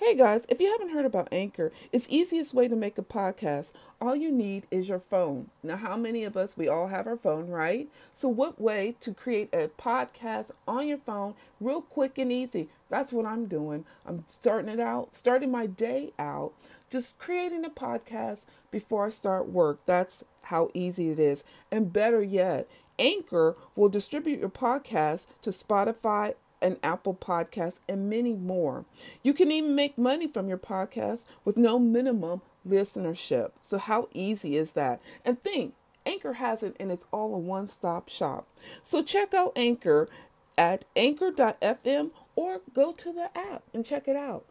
[0.00, 3.72] Hey guys, if you haven't heard about Anchor, it's easiest way to make a podcast.
[4.00, 5.50] All you need is your phone.
[5.60, 7.88] Now, how many of us we all have our phone, right?
[8.14, 12.68] So what way to create a podcast on your phone real quick and easy?
[12.88, 13.84] That's what I'm doing.
[14.06, 16.52] I'm starting it out, starting my day out,
[16.90, 19.80] just creating a podcast before I start work.
[19.84, 21.42] That's how easy it is.
[21.72, 22.68] And better yet,
[23.00, 28.84] Anchor will distribute your podcast to Spotify, and Apple Podcasts, and many more.
[29.22, 33.52] You can even make money from your podcast with no minimum listenership.
[33.62, 35.00] So, how easy is that?
[35.24, 35.74] And think,
[36.06, 38.46] Anchor has it and it's all a one stop shop.
[38.82, 40.08] So, check out Anchor
[40.56, 44.44] at anchor.fm or go to the app and check it out.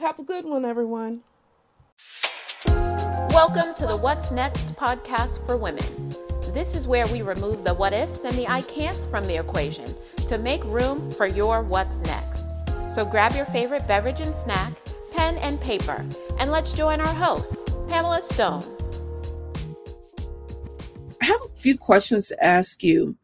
[0.00, 1.20] Have a good one, everyone.
[3.30, 5.84] Welcome to the What's Next podcast for women.
[6.52, 9.86] This is where we remove the what ifs and the I can'ts from the equation
[10.26, 12.50] to make room for your what's next.
[12.94, 14.74] So grab your favorite beverage and snack,
[15.14, 16.04] pen and paper,
[16.38, 18.64] and let's join our host, Pamela Stone.
[21.22, 23.16] I have a few questions to ask you.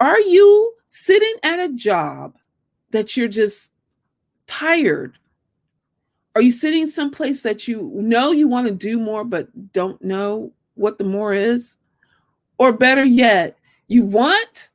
[0.00, 2.38] Are you sitting at a job
[2.90, 3.70] that you're just
[4.46, 5.18] tired?
[6.34, 10.54] Are you sitting someplace that you know you want to do more but don't know
[10.72, 11.76] what the more is?
[12.58, 13.58] Or better yet,
[13.88, 14.70] you want,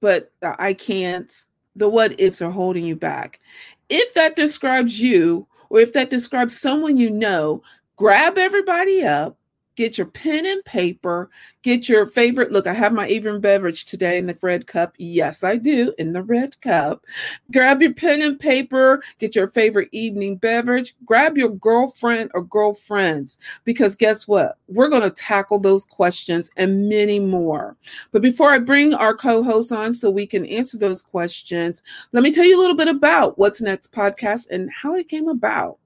[0.00, 1.32] but the I can't,
[1.76, 3.40] the what ifs are holding you back.
[3.88, 7.62] If that describes you, or if that describes someone you know,
[7.96, 9.36] grab everybody up
[9.76, 11.30] get your pen and paper,
[11.62, 12.52] get your favorite.
[12.52, 14.94] Look, I have my evening beverage today in the red cup.
[14.98, 17.04] Yes, I do in the red cup.
[17.52, 23.38] Grab your pen and paper, get your favorite evening beverage, grab your girlfriend or girlfriends,
[23.64, 24.58] because guess what?
[24.68, 27.76] We're going to tackle those questions and many more.
[28.12, 32.22] But before I bring our co host on so we can answer those questions, let
[32.22, 35.78] me tell you a little bit about What's Next podcast and how it came about.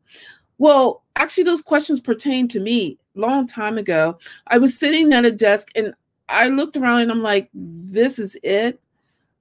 [0.59, 4.19] Well, actually, those questions pertain to me long time ago.
[4.47, 5.95] I was sitting at a desk and
[6.29, 8.81] I looked around and I'm like, this is it.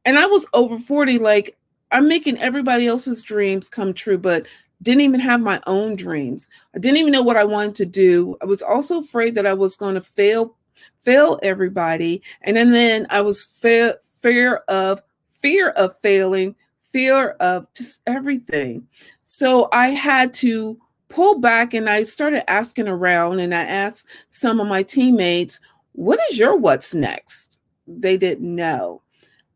[0.06, 1.58] And I was over 40, like,
[1.92, 4.48] I'm making everybody else's dreams come true, but
[4.82, 6.50] didn't even have my own dreams.
[6.76, 8.38] I didn't even know what I wanted to do.
[8.42, 10.56] I was also afraid that I was going to fail
[11.02, 12.22] fail everybody.
[12.42, 15.02] And then, then I was fa- fear of
[15.40, 16.56] fear of failing,
[16.92, 18.88] fear of just everything.
[19.24, 20.80] So I had to
[21.10, 25.60] pulled back and I started asking around and I asked some of my teammates,
[25.94, 27.60] what is your what's next?
[27.88, 29.02] They didn't know.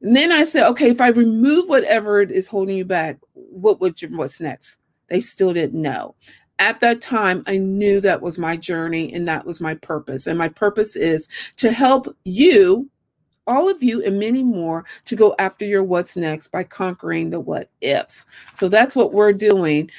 [0.02, 4.02] And then I said, okay, if I remove whatever is holding you back, what would
[4.02, 4.78] your what's next?
[5.10, 6.16] They still didn't know.
[6.58, 10.28] At that time, I knew that was my journey and that was my purpose.
[10.28, 12.90] And my purpose is to help you,
[13.46, 17.40] all of you, and many more to go after your what's next by conquering the
[17.40, 18.26] what ifs.
[18.54, 19.90] So that's what we're doing.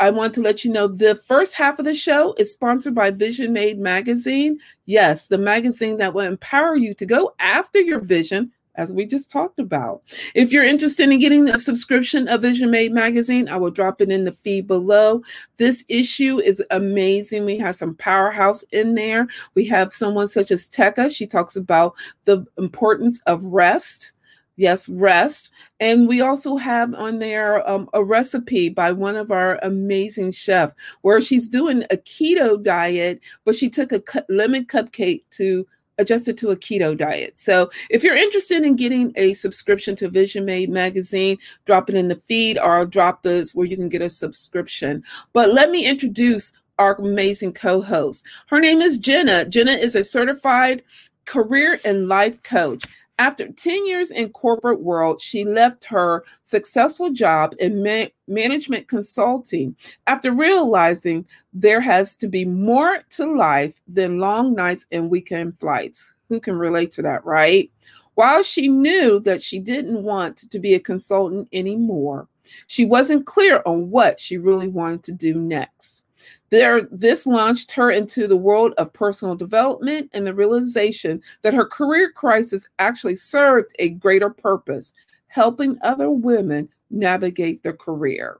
[0.00, 3.10] I want to let you know the first half of the show is sponsored by
[3.10, 4.58] Vision Made Magazine.
[4.86, 9.30] Yes, the magazine that will empower you to go after your vision, as we just
[9.30, 10.02] talked about.
[10.34, 14.10] If you're interested in getting a subscription of Vision Made Magazine, I will drop it
[14.10, 15.22] in the feed below.
[15.56, 17.44] This issue is amazing.
[17.44, 19.26] We have some powerhouse in there.
[19.54, 21.14] We have someone such as Tekka.
[21.14, 21.94] She talks about
[22.24, 24.12] the importance of rest
[24.58, 25.50] Yes, rest.
[25.78, 30.74] And we also have on there um, a recipe by one of our amazing chefs
[31.02, 35.64] where she's doing a keto diet, but she took a cu- lemon cupcake to
[35.98, 37.38] adjust it to a keto diet.
[37.38, 42.08] So if you're interested in getting a subscription to Vision Made magazine, drop it in
[42.08, 45.04] the feed or I'll drop this where you can get a subscription.
[45.32, 48.26] But let me introduce our amazing co-host.
[48.48, 49.44] Her name is Jenna.
[49.44, 50.82] Jenna is a certified
[51.26, 52.84] career and life coach.
[53.18, 59.74] After 10 years in corporate world, she left her successful job in ma- management consulting
[60.06, 66.14] after realizing there has to be more to life than long nights and weekend flights.
[66.28, 67.70] Who can relate to that, right?
[68.14, 72.28] While she knew that she didn't want to be a consultant anymore,
[72.68, 76.04] she wasn't clear on what she really wanted to do next.
[76.50, 81.66] There, this launched her into the world of personal development and the realization that her
[81.66, 84.92] career crisis actually served a greater purpose,
[85.26, 88.38] helping other women navigate their career.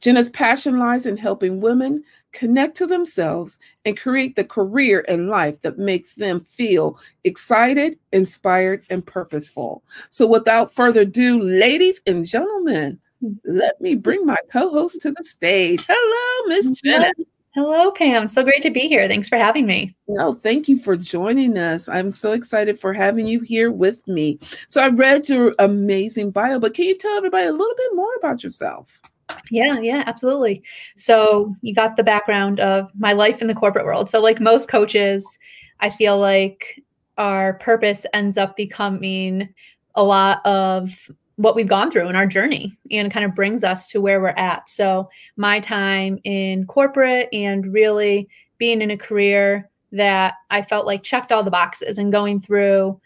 [0.00, 5.60] Jenna's passion lies in helping women connect to themselves and create the career and life
[5.62, 9.82] that makes them feel excited, inspired, and purposeful.
[10.08, 12.98] So, without further ado, ladies and gentlemen,
[13.44, 15.84] let me bring my co-host to the stage.
[15.88, 17.10] Hello, Miss Jenna.
[17.54, 18.28] Hello, Pam.
[18.28, 19.06] So great to be here.
[19.06, 19.94] Thanks for having me.
[20.08, 21.86] No, thank you for joining us.
[21.86, 24.38] I'm so excited for having you here with me.
[24.68, 28.14] So I read your amazing bio, but can you tell everybody a little bit more
[28.16, 29.02] about yourself?
[29.50, 30.62] Yeah, yeah, absolutely.
[30.96, 34.08] So you got the background of my life in the corporate world.
[34.08, 35.38] So, like most coaches,
[35.80, 36.82] I feel like
[37.18, 39.52] our purpose ends up becoming
[39.94, 40.90] a lot of
[41.36, 44.28] what we've gone through in our journey and kind of brings us to where we're
[44.28, 44.68] at.
[44.68, 51.02] So, my time in corporate and really being in a career that I felt like
[51.02, 53.00] checked all the boxes and going through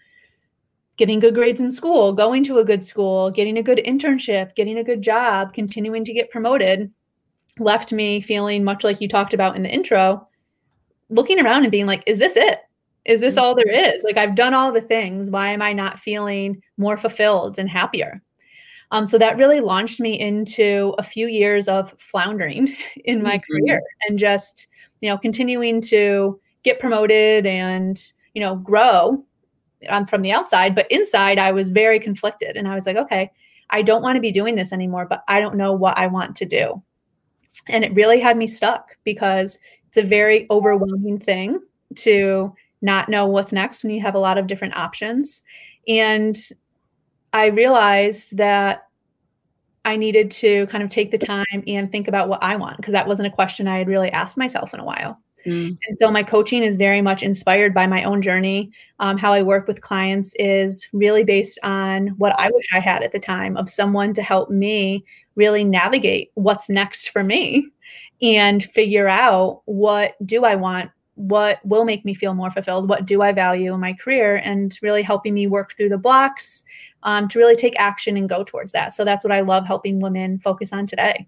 [0.97, 4.79] getting good grades in school, going to a good school, getting a good internship, getting
[4.79, 6.91] a good job, continuing to get promoted
[7.59, 10.29] left me feeling much like you talked about in the intro,
[11.09, 12.61] looking around and being like, is this it?
[13.07, 14.05] Is this all there is?
[14.05, 15.31] Like, I've done all the things.
[15.31, 18.21] Why am I not feeling more fulfilled and happier?
[18.91, 23.65] Um, so that really launched me into a few years of floundering in my mm-hmm.
[23.65, 24.67] career and just,
[25.01, 29.25] you know, continuing to get promoted and, you know, grow
[29.89, 30.75] on, from the outside.
[30.75, 32.57] But inside, I was very conflicted.
[32.57, 33.31] And I was like, okay,
[33.71, 36.37] I don't want to be doing this anymore, but I don't know what I want
[36.37, 36.83] to do.
[37.69, 41.61] And it really had me stuck because it's a very overwhelming thing
[41.97, 42.53] to
[42.83, 45.43] not know what's next when you have a lot of different options.
[45.89, 46.37] And
[47.33, 48.87] I realized that
[49.85, 52.93] I needed to kind of take the time and think about what I want because
[52.93, 55.21] that wasn't a question I had really asked myself in a while.
[55.47, 55.69] Mm.
[55.69, 58.73] And so my coaching is very much inspired by my own journey.
[58.99, 63.05] Um, how I work with clients is really based on what I wish I had
[63.05, 65.05] at the time of someone to help me
[65.37, 67.69] really navigate what's next for me
[68.21, 73.07] and figure out what do I want what will make me feel more fulfilled what
[73.07, 76.63] do i value in my career and really helping me work through the blocks
[77.03, 78.95] um, to really take action and go towards that.
[78.95, 81.27] So that's what i love helping women focus on today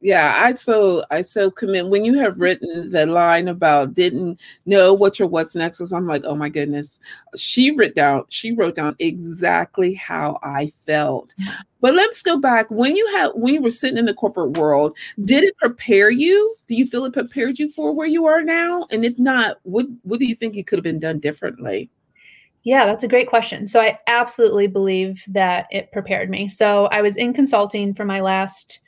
[0.00, 4.94] yeah i so i so commit when you have written the line about didn't know
[4.94, 6.98] what your what's next was i'm like oh my goodness.
[7.36, 11.34] She wrote down she wrote down exactly how i felt.
[11.80, 14.96] But let's go back when you had when you were sitting in the corporate world
[15.24, 16.56] did it prepare you?
[16.66, 18.86] Do you feel it prepared you for where you are now?
[18.90, 21.90] And if not what what do you think you could have been done differently?
[22.62, 23.66] Yeah, that's a great question.
[23.66, 26.48] So I absolutely believe that it prepared me.
[26.48, 28.80] So I was in consulting for my last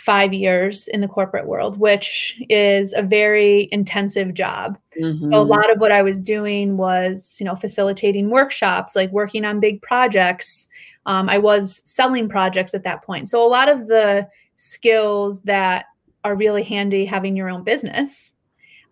[0.00, 4.78] five years in the corporate world, which is a very intensive job.
[4.98, 5.30] Mm-hmm.
[5.30, 9.44] So a lot of what I was doing was, you know, facilitating workshops, like working
[9.44, 10.68] on big projects.
[11.04, 13.28] Um, I was selling projects at that point.
[13.28, 14.26] So a lot of the
[14.56, 15.84] skills that
[16.24, 18.32] are really handy having your own business,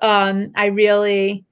[0.00, 1.46] um, I really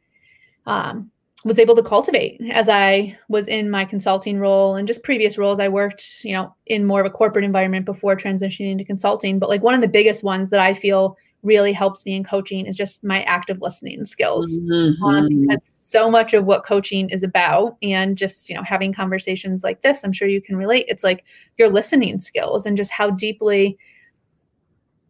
[0.67, 1.11] um,
[1.47, 5.61] was able to cultivate as I was in my consulting role and just previous roles.
[5.61, 9.39] I worked, you know, in more of a corporate environment before transitioning into consulting.
[9.39, 12.67] But like one of the biggest ones that I feel really helps me in coaching
[12.67, 14.59] is just my active listening skills.
[14.59, 15.05] Mm-hmm.
[15.05, 19.63] Um, because so much of what coaching is about and just, you know, having conversations
[19.63, 20.87] like this, I'm sure you can relate.
[20.89, 21.23] It's like
[21.59, 23.79] your listening skills and just how deeply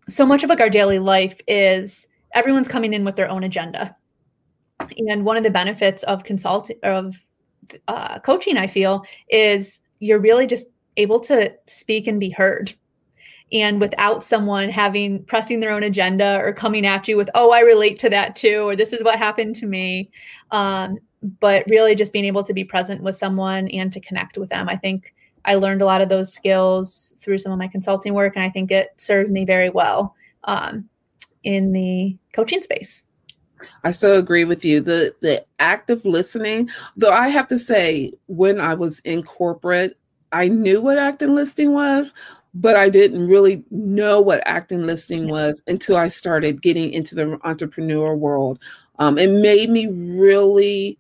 [0.07, 3.97] so much of like our daily life is everyone's coming in with their own agenda
[5.09, 7.17] and one of the benefits of consulting of
[7.89, 12.75] uh, coaching, I feel, is you're really just able to speak and be heard.
[13.53, 17.61] And without someone having pressing their own agenda or coming at you with, oh, I
[17.61, 20.11] relate to that too, or this is what happened to me.
[20.51, 20.99] Um,
[21.41, 24.69] but really just being able to be present with someone and to connect with them.
[24.69, 25.15] I think
[25.45, 28.51] I learned a lot of those skills through some of my consulting work, and I
[28.51, 30.15] think it served me very well
[30.45, 30.89] um,
[31.45, 33.05] in the coaching space.
[33.85, 34.81] I so agree with you.
[34.81, 39.97] The the active listening, though I have to say, when I was in corporate,
[40.33, 42.13] I knew what active listening was,
[42.55, 47.39] but I didn't really know what active listening was until I started getting into the
[47.45, 48.59] entrepreneur world.
[48.99, 50.99] Um, it made me really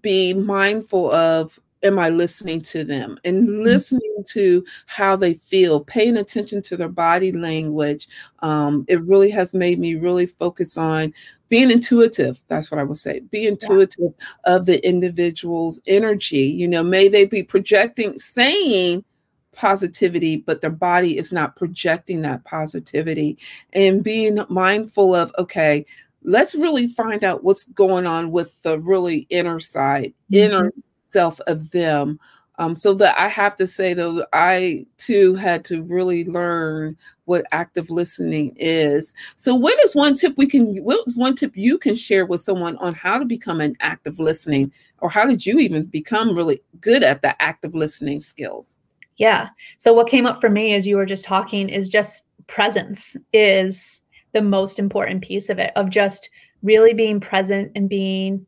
[0.00, 3.62] be mindful of am I listening to them and mm-hmm.
[3.62, 8.08] listening to how they feel, paying attention to their body language.
[8.40, 11.12] Um, it really has made me really focus on
[11.48, 12.40] being intuitive.
[12.48, 13.20] That's what I would say.
[13.20, 14.54] Be intuitive yeah.
[14.54, 16.46] of the individual's energy.
[16.46, 19.04] You know, may they be projecting, saying,
[19.52, 23.36] positivity, but their body is not projecting that positivity
[23.72, 25.84] and being mindful of, okay,
[26.22, 30.36] let's really find out what's going on with the really inner side, mm-hmm.
[30.36, 30.72] inner
[31.10, 32.20] self of them.
[32.58, 37.46] Um, so that I have to say though, I too had to really learn what
[37.52, 39.14] active listening is.
[39.36, 40.76] So, what is one tip we can?
[40.78, 44.18] What is one tip you can share with someone on how to become an active
[44.18, 48.76] listening, or how did you even become really good at the active listening skills?
[49.18, 49.50] Yeah.
[49.78, 54.02] So, what came up for me as you were just talking is just presence is
[54.32, 55.70] the most important piece of it.
[55.76, 56.28] Of just
[56.62, 58.44] really being present and being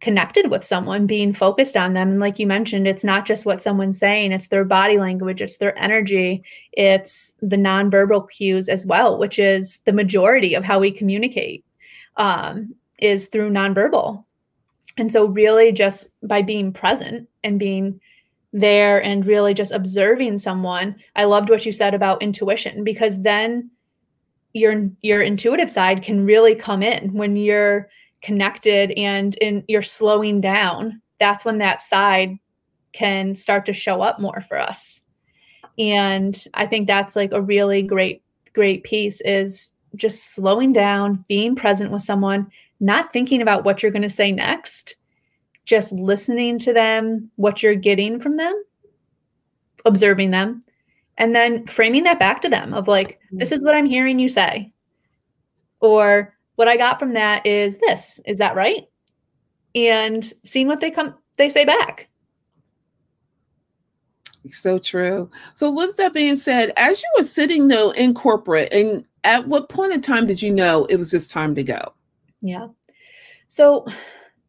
[0.00, 2.10] connected with someone, being focused on them.
[2.10, 5.58] And like you mentioned, it's not just what someone's saying, it's their body language, it's
[5.58, 6.42] their energy,
[6.72, 11.64] it's the nonverbal cues as well, which is the majority of how we communicate
[12.16, 14.24] um, is through nonverbal.
[14.96, 18.00] And so, really, just by being present and being
[18.52, 23.70] there and really just observing someone, I loved what you said about intuition because then
[24.52, 27.88] your your intuitive side can really come in when you're
[28.22, 32.38] connected and in you're slowing down that's when that side
[32.92, 35.02] can start to show up more for us.
[35.78, 38.22] And i think that's like a really great
[38.52, 42.50] great piece is just slowing down being present with someone
[42.80, 44.96] not thinking about what you're going to say next
[45.66, 48.64] just listening to them what you're getting from them
[49.84, 50.62] observing them
[51.16, 53.66] and then framing that back to them of like this is mm-hmm.
[53.66, 54.72] what i'm hearing you say
[55.80, 58.20] or what I got from that is this.
[58.26, 58.84] Is that right?
[59.74, 62.10] And seeing what they come they say back.
[64.50, 65.30] So true.
[65.54, 69.70] So with that being said, as you were sitting though in corporate, and at what
[69.70, 71.94] point in time did you know it was just time to go?
[72.42, 72.68] Yeah.
[73.48, 73.86] So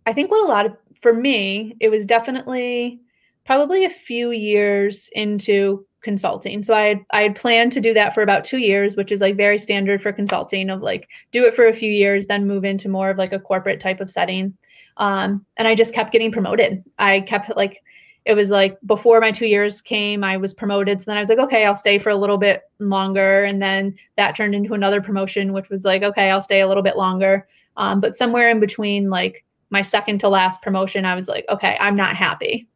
[0.05, 2.99] I think what a lot of for me, it was definitely
[3.45, 6.63] probably a few years into consulting.
[6.63, 9.21] So I had, I had planned to do that for about two years, which is
[9.21, 12.65] like very standard for consulting of like do it for a few years, then move
[12.65, 14.55] into more of like a corporate type of setting.
[14.97, 16.83] Um, and I just kept getting promoted.
[16.97, 17.81] I kept like,
[18.25, 21.01] it was like before my two years came, I was promoted.
[21.01, 23.43] So then I was like, okay, I'll stay for a little bit longer.
[23.45, 26.83] And then that turned into another promotion, which was like, okay, I'll stay a little
[26.83, 27.47] bit longer.
[27.77, 31.77] Um, but somewhere in between like my second to last promotion, I was like, okay,
[31.79, 32.67] I'm not happy.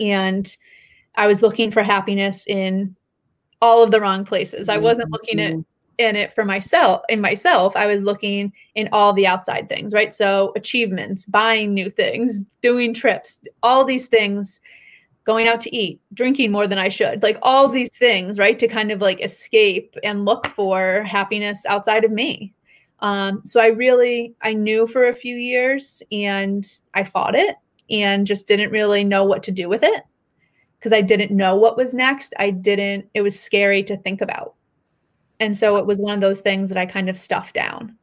[0.00, 0.56] And
[1.14, 2.96] I was looking for happiness in
[3.60, 4.68] all of the wrong places.
[4.68, 5.60] I wasn't looking at mm-hmm.
[5.98, 7.74] in it for myself in myself.
[7.76, 10.14] I was looking in all the outside things, right?
[10.14, 14.58] So achievements, buying new things, doing trips, all these things,
[15.24, 17.22] going out to eat, drinking more than I should.
[17.22, 18.58] Like all these things, right?
[18.58, 22.54] To kind of like escape and look for happiness outside of me.
[22.98, 27.56] Um, so I really I knew for a few years and I fought it
[27.90, 30.02] and just didn't really know what to do with it
[30.82, 32.34] because I didn't know what was next.
[32.40, 34.54] I didn't, it was scary to think about.
[35.38, 37.96] And so it was one of those things that I kind of stuffed down.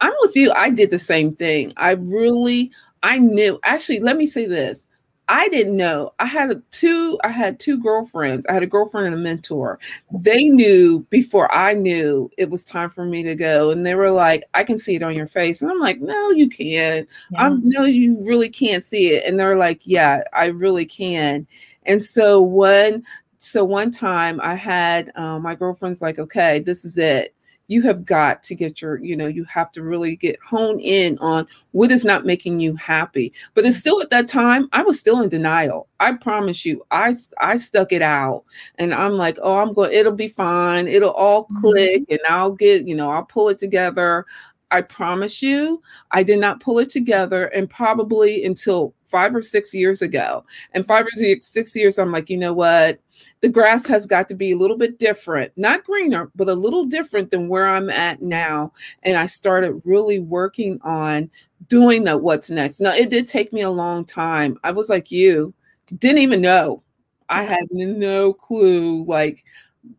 [0.00, 0.52] I'm with you.
[0.52, 1.72] I did the same thing.
[1.78, 2.70] I really,
[3.02, 4.86] I knew, actually, let me say this.
[5.26, 6.12] I didn't know.
[6.20, 8.46] I had a, two, I had two girlfriends.
[8.46, 9.80] I had a girlfriend and a mentor.
[10.12, 13.72] They knew before I knew it was time for me to go.
[13.72, 15.60] And they were like, I can see it on your face.
[15.60, 17.08] And I'm like, no, you can't.
[17.30, 17.42] Yeah.
[17.42, 19.24] I'm no, you really can't see it.
[19.26, 21.48] And they're like, yeah, I really can.
[21.86, 23.04] And so one
[23.38, 27.34] so one time I had um, my girlfriend's like, okay, this is it.
[27.66, 31.16] You have got to get your, you know, you have to really get honed in
[31.18, 33.32] on what is not making you happy.
[33.54, 35.88] But it's still at that time, I was still in denial.
[35.98, 38.44] I promise you, I I stuck it out,
[38.76, 42.12] and I'm like, oh, I'm going, it'll be fine, it'll all click, mm-hmm.
[42.12, 44.26] and I'll get, you know, I'll pull it together.
[44.72, 49.74] I promise you, I did not pull it together, and probably until five or six
[49.74, 50.44] years ago.
[50.72, 52.98] And five or six years, I'm like, you know what?
[53.42, 56.84] The grass has got to be a little bit different, not greener, but a little
[56.86, 58.72] different than where I'm at now.
[59.02, 61.30] And I started really working on
[61.68, 62.80] doing the what's next.
[62.80, 64.58] Now, it did take me a long time.
[64.64, 65.52] I was like you,
[65.98, 66.82] didn't even know.
[67.28, 69.04] I had no clue.
[69.04, 69.44] Like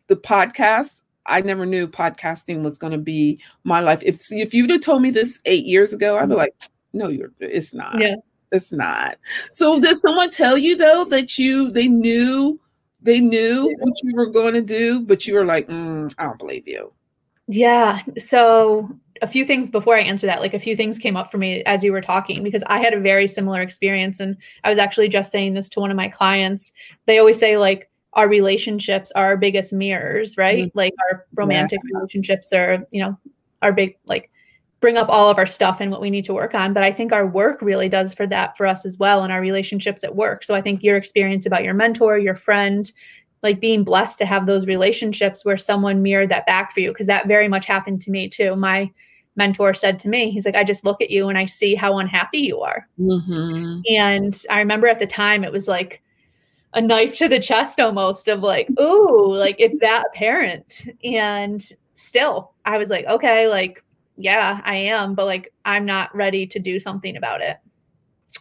[0.07, 4.01] the podcast, I never knew podcasting was going to be my life.
[4.03, 6.53] If if you'd have told me this eight years ago, I'd be like,
[6.93, 7.99] no, you're it's not.
[7.99, 8.15] Yeah.
[8.51, 9.17] It's not.
[9.51, 12.59] So does someone tell you though that you they knew
[13.01, 16.39] they knew what you were going to do, but you were like, mm, I don't
[16.39, 16.93] believe you.
[17.47, 18.01] Yeah.
[18.17, 18.89] So
[19.21, 21.63] a few things before I answer that, like a few things came up for me
[21.63, 24.19] as you were talking because I had a very similar experience.
[24.19, 26.71] And I was actually just saying this to one of my clients.
[27.05, 30.65] They always say, like, our relationships are our biggest mirrors, right?
[30.65, 30.77] Mm-hmm.
[30.77, 31.97] Like our romantic yeah.
[31.97, 33.17] relationships are, you know,
[33.61, 34.29] our big like
[34.83, 36.91] bring up all of our stuff and what we need to work on but i
[36.91, 40.13] think our work really does for that for us as well and our relationships at
[40.13, 42.91] work so i think your experience about your mentor your friend
[43.43, 47.07] like being blessed to have those relationships where someone mirrored that back for you because
[47.07, 48.91] that very much happened to me too my
[49.37, 51.97] mentor said to me he's like i just look at you and i see how
[51.97, 53.79] unhappy you are mm-hmm.
[53.89, 56.02] and i remember at the time it was like
[56.73, 62.53] a knife to the chest almost of like ooh like it's that apparent and still
[62.65, 63.83] i was like okay like
[64.15, 67.57] yeah, I am, but like I'm not ready to do something about it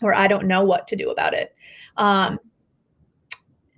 [0.00, 1.54] or I don't know what to do about it.
[1.96, 2.38] Um,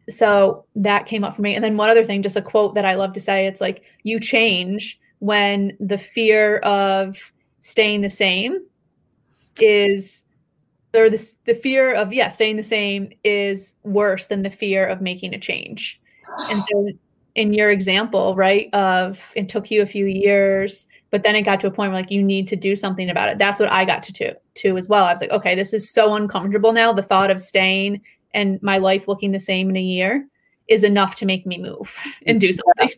[0.08, 1.54] so that came up for me.
[1.54, 3.82] And then one other thing, just a quote that I love to say it's like,
[4.02, 7.16] you change when the fear of
[7.62, 8.66] staying the same
[9.60, 10.24] is
[10.94, 15.00] or this the fear of yeah staying the same is worse than the fear of
[15.00, 16.00] making a change.
[16.50, 16.88] And so
[17.34, 21.60] in your example right of it took you a few years but then it got
[21.60, 23.38] to a point where like you need to do something about it.
[23.38, 25.04] That's what i got to do to as well.
[25.04, 26.92] I was like okay this is so uncomfortable now.
[26.92, 30.26] The thought of staying and my life looking the same in a year
[30.68, 31.96] is enough to make me move
[32.26, 32.96] and do something.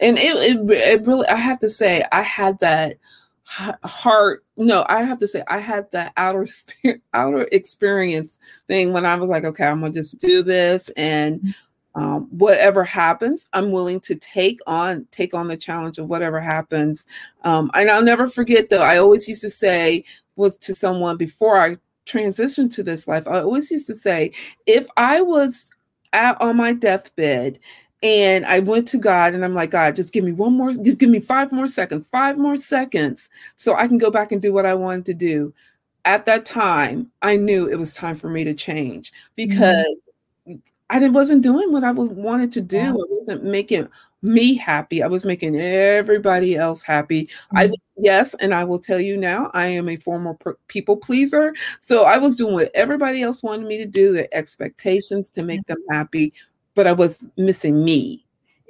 [0.00, 2.96] And it, it, it really i have to say i had that
[3.46, 9.04] heart no i have to say i had that outer spirit outer experience thing when
[9.04, 12.02] i was like okay i'm gonna just do this and mm-hmm.
[12.02, 17.04] um, whatever happens i'm willing to take on take on the challenge of whatever happens
[17.42, 20.02] um, and i'll never forget though i always used to say
[20.36, 24.32] was to someone before i transitioned to this life i always used to say
[24.66, 25.70] if i was
[26.14, 27.58] at on my deathbed
[28.04, 30.98] and I went to God and I'm like, God, just give me one more, give,
[30.98, 34.52] give me five more seconds, five more seconds so I can go back and do
[34.52, 35.54] what I wanted to do.
[36.04, 39.86] At that time, I knew it was time for me to change because
[40.46, 40.56] mm-hmm.
[40.90, 42.76] I wasn't doing what I was wanted to do.
[42.76, 42.90] Yeah.
[42.90, 43.88] I wasn't making
[44.20, 45.02] me happy.
[45.02, 47.24] I was making everybody else happy.
[47.24, 47.56] Mm-hmm.
[47.56, 50.36] I yes, and I will tell you now, I am a former
[50.68, 51.54] people pleaser.
[51.80, 55.66] So I was doing what everybody else wanted me to do, the expectations to make
[55.66, 56.34] them happy
[56.74, 58.24] but I was missing me.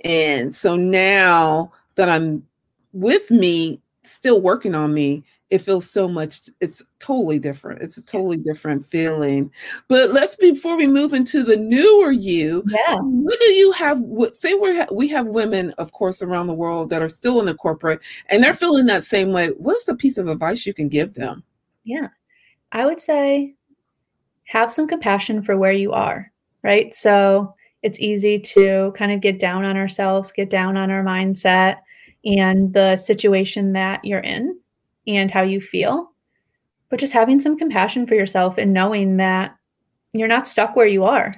[0.04, 2.46] And so now that I'm
[2.92, 7.80] with me, still working on me, it feels so much, it's totally different.
[7.80, 9.52] It's a totally different feeling.
[9.88, 12.98] But let's before we move into the newer you, yeah.
[12.98, 14.00] what do you have?
[14.00, 17.46] What say we we have women, of course, around the world that are still in
[17.46, 19.48] the corporate and they're feeling that same way.
[19.58, 21.44] What's a piece of advice you can give them?
[21.84, 22.08] Yeah.
[22.72, 23.54] I would say
[24.46, 26.32] have some compassion for where you are,
[26.62, 26.94] right?
[26.94, 31.80] So it's easy to kind of get down on ourselves, get down on our mindset
[32.24, 34.58] and the situation that you're in
[35.06, 36.10] and how you feel.
[36.88, 39.54] But just having some compassion for yourself and knowing that
[40.14, 41.34] you're not stuck where you are.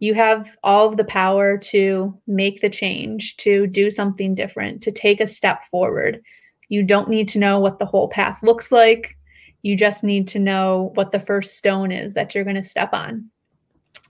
[0.00, 4.90] You have all of the power to make the change, to do something different, to
[4.90, 6.20] take a step forward.
[6.70, 9.16] You don't need to know what the whole path looks like.
[9.62, 12.90] You just need to know what the first stone is that you're going to step
[12.92, 13.30] on.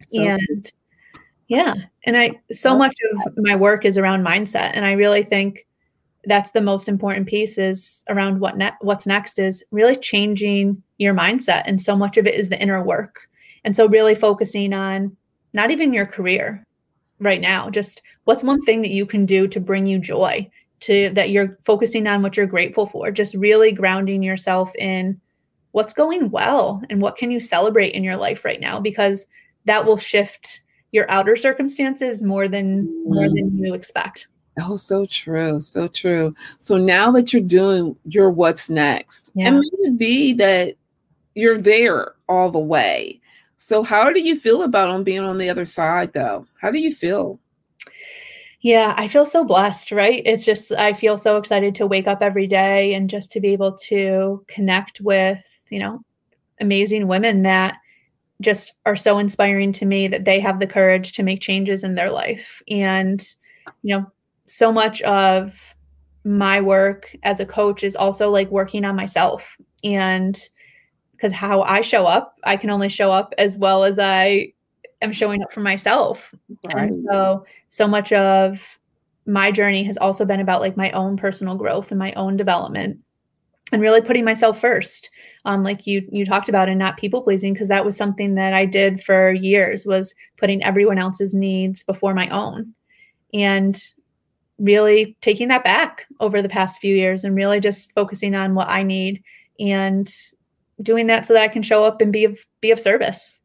[0.08, 0.72] So- and
[1.48, 1.74] yeah.
[2.04, 4.70] And I, so much of my work is around mindset.
[4.74, 5.66] And I really think
[6.26, 11.14] that's the most important piece is around what ne- what's next is really changing your
[11.14, 11.62] mindset.
[11.66, 13.28] And so much of it is the inner work.
[13.64, 15.16] And so really focusing on
[15.52, 16.64] not even your career
[17.20, 21.10] right now, just what's one thing that you can do to bring you joy, to
[21.10, 25.20] that you're focusing on what you're grateful for, just really grounding yourself in
[25.72, 29.26] what's going well and what can you celebrate in your life right now because
[29.64, 30.60] that will shift
[30.94, 33.66] your outer circumstances more than more than mm.
[33.66, 34.28] you expect.
[34.60, 36.36] Oh, so true, so true.
[36.58, 39.48] So now that you're doing your what's next, yeah.
[39.48, 40.76] and maybe be that
[41.34, 43.20] you're there all the way.
[43.58, 46.46] So how do you feel about on being on the other side though?
[46.60, 47.40] How do you feel?
[48.60, 50.22] Yeah, I feel so blessed, right?
[50.24, 53.52] It's just I feel so excited to wake up every day and just to be
[53.52, 56.04] able to connect with, you know,
[56.60, 57.78] amazing women that
[58.40, 61.94] just are so inspiring to me that they have the courage to make changes in
[61.94, 62.62] their life.
[62.68, 63.26] And,
[63.82, 64.06] you know,
[64.46, 65.58] so much of
[66.24, 69.56] my work as a coach is also like working on myself.
[69.82, 70.38] And
[71.12, 74.52] because how I show up, I can only show up as well as I
[75.00, 76.34] am showing up for myself.
[76.64, 76.90] Right.
[76.90, 78.78] And so, so much of
[79.26, 82.98] my journey has also been about like my own personal growth and my own development
[83.72, 85.10] and really putting myself first
[85.44, 88.52] um, like you you talked about and not people pleasing because that was something that
[88.52, 92.74] i did for years was putting everyone else's needs before my own.
[93.32, 93.80] And
[94.58, 98.68] really taking that back over the past few years and really just focusing on what
[98.68, 99.22] i need
[99.58, 100.14] and
[100.82, 103.40] doing that so that i can show up and be of be of service.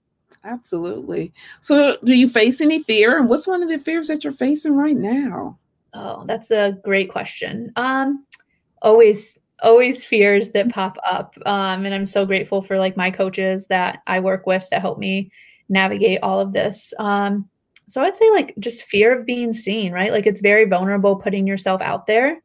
[0.46, 1.34] Absolutely.
[1.60, 3.20] So do you face any fear?
[3.20, 5.58] And what's one of the fears that you're facing right now?
[5.94, 7.72] Oh that's a great question.
[7.76, 8.26] Um
[8.82, 13.68] always always fears that pop up um, and i'm so grateful for like my coaches
[13.68, 15.32] that i work with that help me
[15.70, 17.48] navigate all of this um,
[17.88, 20.12] so i'd say like just fear of being seen right?
[20.12, 22.42] Like it's very vulnerable putting yourself out there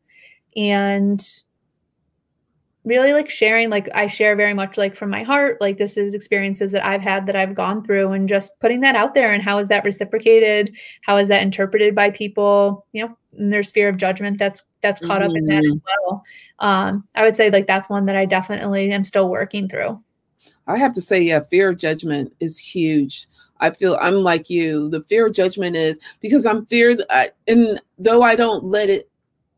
[0.57, 1.25] and
[2.85, 6.13] really like sharing like i share very much like from my heart like this is
[6.13, 9.43] experiences that i've had that i've gone through and just putting that out there and
[9.43, 13.89] how is that reciprocated how is that interpreted by people you know and there's fear
[13.89, 15.31] of judgment that's that's caught mm-hmm.
[15.31, 16.09] up in that as mm-hmm.
[16.09, 16.23] well
[16.59, 20.01] um, I would say like that's one that I definitely am still working through.
[20.67, 23.29] I have to say, yeah, fear of judgment is huge.
[23.61, 24.89] I feel I'm like you.
[24.89, 29.11] The fear of judgment is because I'm fear, I, and though I don't let it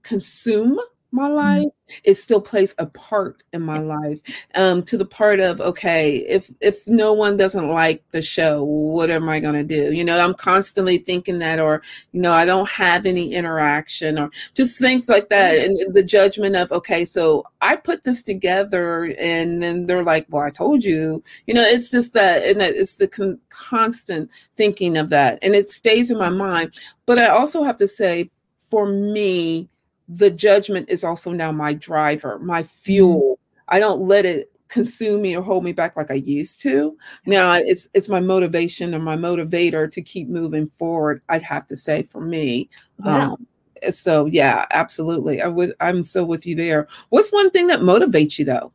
[0.03, 0.79] consume
[1.13, 1.67] my life
[2.05, 4.21] it still plays a part in my life
[4.57, 9.11] um to the part of okay if if no one doesn't like the show what
[9.11, 9.93] am i going to do?
[9.93, 14.31] You know i'm constantly thinking that or you know i don't have any interaction or
[14.55, 19.63] just things like that and the judgment of okay so i put this together and
[19.63, 21.23] then they're like well i told you.
[21.47, 25.55] You know it's just that and that it's the con- constant thinking of that and
[25.55, 26.75] it stays in my mind
[27.07, 28.29] but i also have to say
[28.71, 29.69] for me
[30.09, 32.79] the judgment is also now my driver, my mm-hmm.
[32.83, 33.39] fuel.
[33.69, 36.97] I don't let it consume me or hold me back like I used to.
[37.27, 41.23] Now it's it's my motivation or my motivator to keep moving forward.
[41.29, 42.69] I'd have to say for me.
[43.05, 43.31] Yeah.
[43.31, 43.47] Um,
[43.91, 45.43] so yeah, absolutely.
[45.43, 46.89] I would I'm so with you there.
[47.11, 48.73] What's one thing that motivates you though?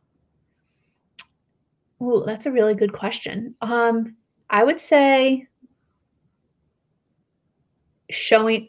[2.00, 3.54] Oh, that's a really good question.
[3.60, 4.16] Um,
[4.50, 5.46] I would say
[8.10, 8.68] showing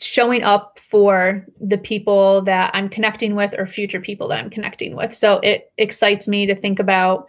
[0.00, 4.96] showing up for the people that I'm connecting with or future people that I'm connecting
[4.96, 5.14] with.
[5.14, 7.26] So it excites me to think about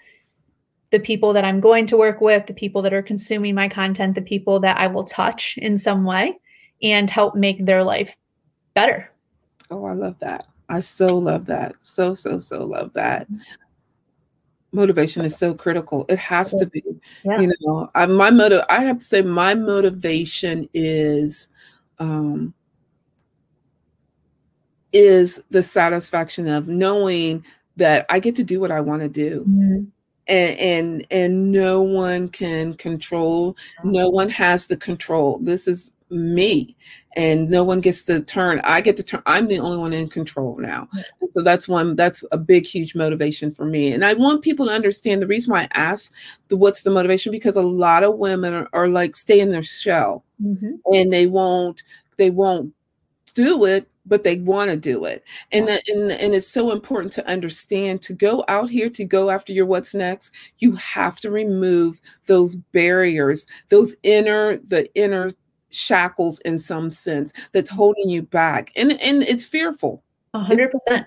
[0.92, 4.16] the people that I'm going to work with, the people that are consuming my content,
[4.16, 6.40] the people that I will touch in some way
[6.82, 8.16] and help make their life
[8.74, 9.12] better.
[9.70, 10.48] Oh, I love that.
[10.70, 11.82] I so love that.
[11.82, 13.28] So, so, so love that.
[14.72, 16.06] Motivation is so critical.
[16.08, 16.82] It has to be.
[17.26, 17.42] Yeah.
[17.42, 21.50] You know, I, my motive, I have to say, my motivation is
[22.00, 22.54] um,
[24.94, 27.44] is the satisfaction of knowing
[27.78, 29.42] that I get to do what I want to do.
[29.42, 29.84] Mm-hmm.
[30.28, 36.76] And, and and no one can control no one has the control this is me
[37.16, 40.08] and no one gets to turn i get to turn i'm the only one in
[40.08, 40.88] control now
[41.34, 44.72] so that's one that's a big huge motivation for me and i want people to
[44.72, 46.14] understand the reason why i ask
[46.50, 49.64] the what's the motivation because a lot of women are, are like stay in their
[49.64, 50.76] shell mm-hmm.
[50.94, 51.84] and they won't
[52.18, 52.74] they won't
[53.34, 55.24] do it but they want to do it.
[55.52, 55.80] And, yeah.
[55.88, 59.66] and and it's so important to understand to go out here to go after your
[59.66, 65.32] what's next you have to remove those barriers those inner the inner
[65.72, 68.72] shackles in some sense that's holding you back.
[68.76, 70.04] And and it's fearful.
[70.36, 71.06] 100%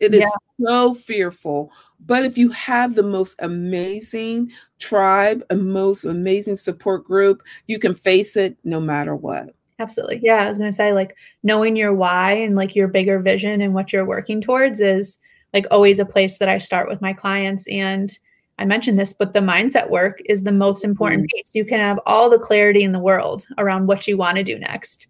[0.00, 0.66] it is yeah.
[0.66, 1.72] so fearful.
[2.06, 7.94] But if you have the most amazing tribe a most amazing support group you can
[7.94, 10.20] face it no matter what Absolutely.
[10.22, 13.60] Yeah, I was going to say like knowing your why and like your bigger vision
[13.60, 15.18] and what you're working towards is
[15.54, 18.16] like always a place that I start with my clients and
[18.58, 21.36] I mentioned this, but the mindset work is the most important mm-hmm.
[21.36, 21.54] piece.
[21.54, 24.58] You can have all the clarity in the world around what you want to do
[24.58, 25.06] next.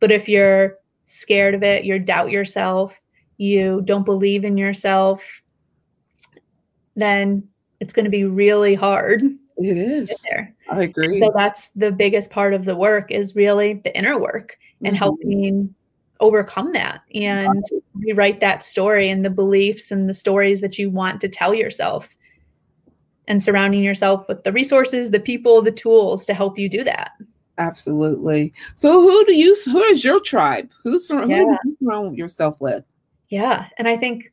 [0.00, 3.00] But if you're scared of it, you doubt yourself,
[3.38, 5.42] you don't believe in yourself,
[6.94, 7.48] then
[7.80, 9.22] it's going to be really hard
[9.60, 10.24] it is.
[10.70, 11.20] I agree.
[11.20, 14.96] so that's the biggest part of the work is really the inner work and mm-hmm.
[14.96, 15.74] helping
[16.20, 21.20] overcome that and rewrite that story and the beliefs and the stories that you want
[21.20, 22.08] to tell yourself
[23.26, 27.12] and surrounding yourself with the resources, the people, the tools to help you do that.
[27.58, 28.52] Absolutely.
[28.74, 30.70] So who do you who is your tribe?
[30.82, 31.20] Who's yeah.
[31.20, 32.84] who do you surround yourself with?
[33.28, 33.66] Yeah.
[33.78, 34.32] And I think,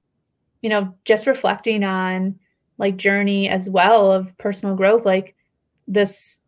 [0.61, 2.39] you know, just reflecting on
[2.77, 5.35] like journey as well of personal growth like
[5.87, 6.39] this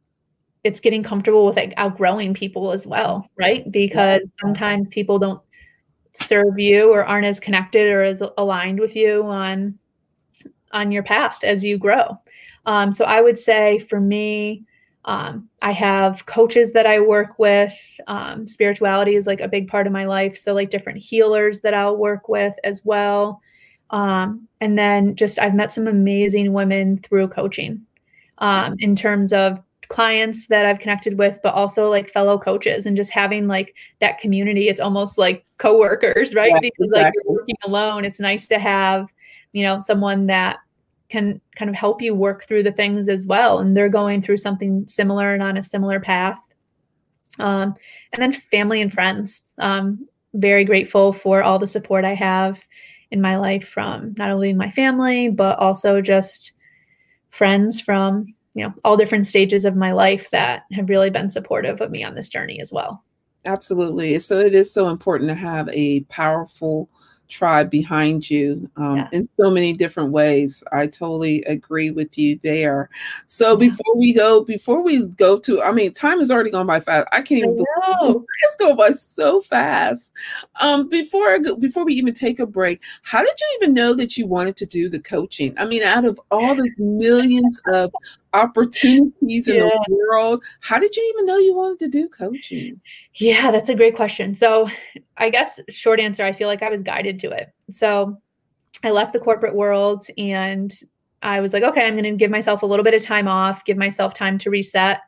[0.63, 3.69] it's getting comfortable with like outgrowing people as well right?
[3.71, 5.41] Because sometimes people don't
[6.13, 9.77] serve you or aren't as connected or as aligned with you on
[10.71, 12.17] on your path as you grow.
[12.65, 14.65] Um, so i would say for me
[15.05, 17.73] um, i have coaches that i work with
[18.07, 20.37] um, spirituality is like a big part of my life.
[20.37, 23.41] So like different healers that i'll work with as well
[23.91, 27.85] um, and then just I've met some amazing women through coaching
[28.39, 32.95] um, in terms of clients that I've connected with, but also like fellow coaches and
[32.95, 34.69] just having like that community.
[34.69, 36.51] It's almost like coworkers, right?
[36.51, 37.03] Yeah, because exactly.
[37.03, 38.05] like you're working alone.
[38.05, 39.07] It's nice to have,
[39.51, 40.59] you know, someone that
[41.09, 43.59] can kind of help you work through the things as well.
[43.59, 46.39] And they're going through something similar and on a similar path.
[47.39, 47.75] Um,
[48.13, 49.51] and then family and friends.
[49.57, 52.59] Um, very grateful for all the support I have
[53.11, 56.53] in my life from not only my family, but also just
[57.29, 61.81] friends from, you know, all different stages of my life that have really been supportive
[61.81, 63.03] of me on this journey as well.
[63.45, 64.19] Absolutely.
[64.19, 66.89] So it is so important to have a powerful
[67.29, 69.09] tribe behind you um, yeah.
[69.13, 70.63] in so many different ways.
[70.71, 72.89] I totally agree with you there.
[73.27, 73.69] So yeah.
[73.69, 77.07] before we go, before we go to, I mean, time has already gone by fast.
[77.11, 80.11] I can't even I believe it's going by so fast.
[80.59, 83.93] Um, before I go, before we even take a break, how did you even know
[83.93, 85.53] that you wanted to do the coaching?
[85.57, 87.91] I mean, out of all the millions of
[88.33, 90.43] opportunities in the world.
[90.61, 92.79] How did you even know you wanted to do coaching?
[93.15, 94.35] Yeah, that's a great question.
[94.35, 94.69] So,
[95.17, 97.49] I guess short answer, I feel like I was guided to it.
[97.71, 98.17] So,
[98.83, 100.73] I left the corporate world and
[101.21, 103.65] I was like, okay, I'm going to give myself a little bit of time off,
[103.65, 105.01] give myself time to reset.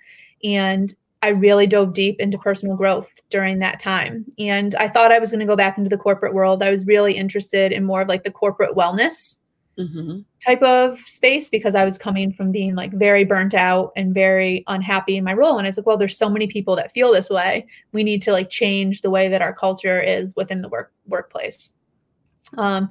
[0.44, 4.26] And I really dove deep into personal growth during that time.
[4.40, 6.64] And I thought I was going to go back into the corporate world.
[6.64, 9.38] I was really interested in more of like the corporate wellness
[9.82, 10.20] mm-hmm.
[10.46, 14.64] type of space because I was coming from being like very burnt out and very
[14.68, 15.58] unhappy in my role.
[15.58, 17.66] And I was like, well, there's so many people that feel this way.
[17.92, 21.74] We need to like change the way that our culture is within the work workplace.
[22.58, 22.90] Um,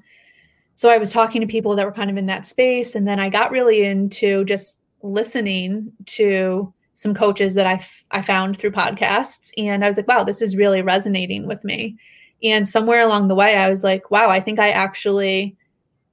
[0.74, 3.20] so I was talking to people that were kind of in that space, and then
[3.20, 9.50] I got really into just listening to some coaches that I, I found through podcasts.
[9.56, 11.96] And I was like, wow, this is really resonating with me.
[12.42, 15.56] And somewhere along the way, I was like, wow, I think I actually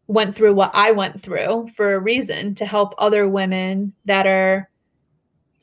[0.07, 4.69] went through what I went through for a reason to help other women that are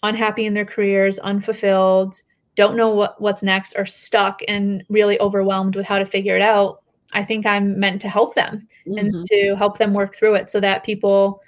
[0.03, 2.21] unhappy in their careers, unfulfilled,
[2.57, 6.43] don't know what, what's next, or stuck and really overwhelmed with how to figure it
[6.43, 6.83] out.
[7.13, 8.99] I think I'm meant to help them mm-hmm.
[8.99, 11.41] and to help them work through it so that people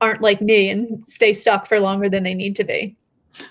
[0.00, 2.96] aren't like me and stay stuck for longer than they need to be.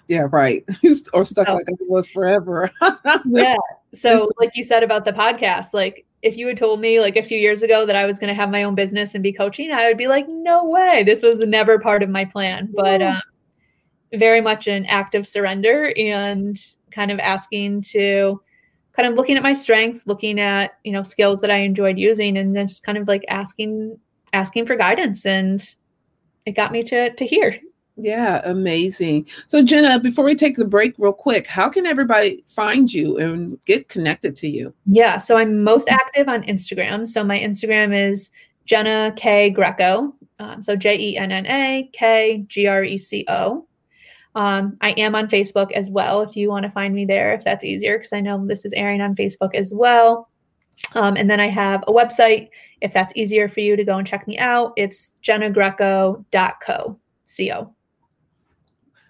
[0.08, 0.64] Yeah, right.
[1.14, 2.72] or stuck so, like it was forever.
[3.26, 3.56] yeah.
[3.94, 7.24] So, like you said about the podcast, like if you had told me like a
[7.24, 9.72] few years ago that I was going to have my own business and be coaching,
[9.72, 11.04] I would be like, no way.
[11.04, 12.70] This was never part of my plan.
[12.74, 13.22] But um,
[14.14, 16.58] very much an act of surrender and
[16.92, 18.42] kind of asking to
[18.92, 22.38] kind of looking at my strengths, looking at, you know, skills that I enjoyed using
[22.38, 23.98] and then just kind of like asking
[24.34, 25.76] asking for guidance and
[26.46, 27.60] it got me to to here.
[28.02, 29.28] Yeah, amazing.
[29.48, 33.64] So, Jenna, before we take the break, real quick, how can everybody find you and
[33.66, 34.74] get connected to you?
[34.86, 37.08] Yeah, so I'm most active on Instagram.
[37.08, 38.30] So, my Instagram is
[38.66, 40.14] Jenna K Greco.
[40.40, 43.66] Um, so, J E N N A K G R E C O.
[44.36, 47.44] Um, I am on Facebook as well if you want to find me there, if
[47.44, 50.30] that's easier, because I know this is airing on Facebook as well.
[50.94, 52.50] Um, and then I have a website
[52.82, 54.74] if that's easier for you to go and check me out.
[54.78, 57.00] It's jennagreco.co.
[57.26, 57.76] C-O.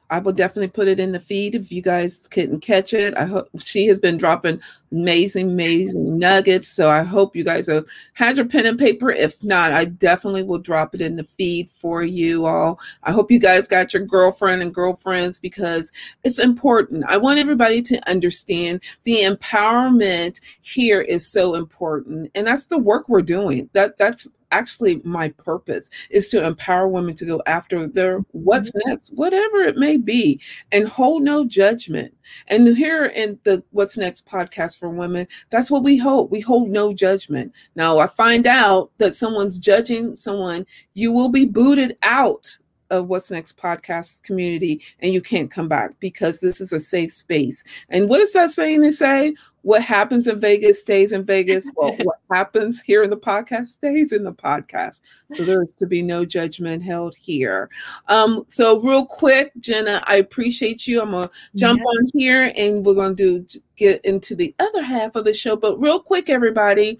[0.09, 3.15] I will definitely put it in the feed if you guys couldn't catch it.
[3.15, 4.59] I hope she has been dropping
[4.91, 6.67] amazing, amazing nuggets.
[6.67, 9.11] So I hope you guys have had your pen and paper.
[9.11, 12.79] If not, I definitely will drop it in the feed for you all.
[13.03, 15.91] I hope you guys got your girlfriend and girlfriends because
[16.23, 17.05] it's important.
[17.07, 22.31] I want everybody to understand the empowerment here is so important.
[22.33, 23.69] And that's the work we're doing.
[23.73, 28.89] That that's actually my purpose is to empower women to go after their what's mm-hmm.
[28.89, 30.39] next, whatever it may be,
[30.71, 32.13] and hold no judgment.
[32.47, 36.31] And here in the What's Next podcast for women, that's what we hold.
[36.31, 37.53] We hold no judgment.
[37.75, 42.58] Now, I find out that someone's judging someone, you will be booted out
[42.89, 47.11] of What's Next podcast community and you can't come back because this is a safe
[47.11, 47.63] space.
[47.89, 49.35] And what is that saying to say?
[49.61, 51.69] What happens in Vegas stays in Vegas.
[51.75, 55.01] Well, what happens here in the podcast stays in the podcast.
[55.31, 57.69] So there is to be no judgment held here.
[58.07, 61.01] Um, so real quick, Jenna, I appreciate you.
[61.01, 61.85] I'm gonna jump yeah.
[61.85, 63.45] on here and we're gonna do
[63.77, 65.55] get into the other half of the show.
[65.55, 66.99] But real quick, everybody,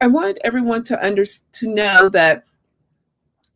[0.00, 2.44] I want everyone to under to know that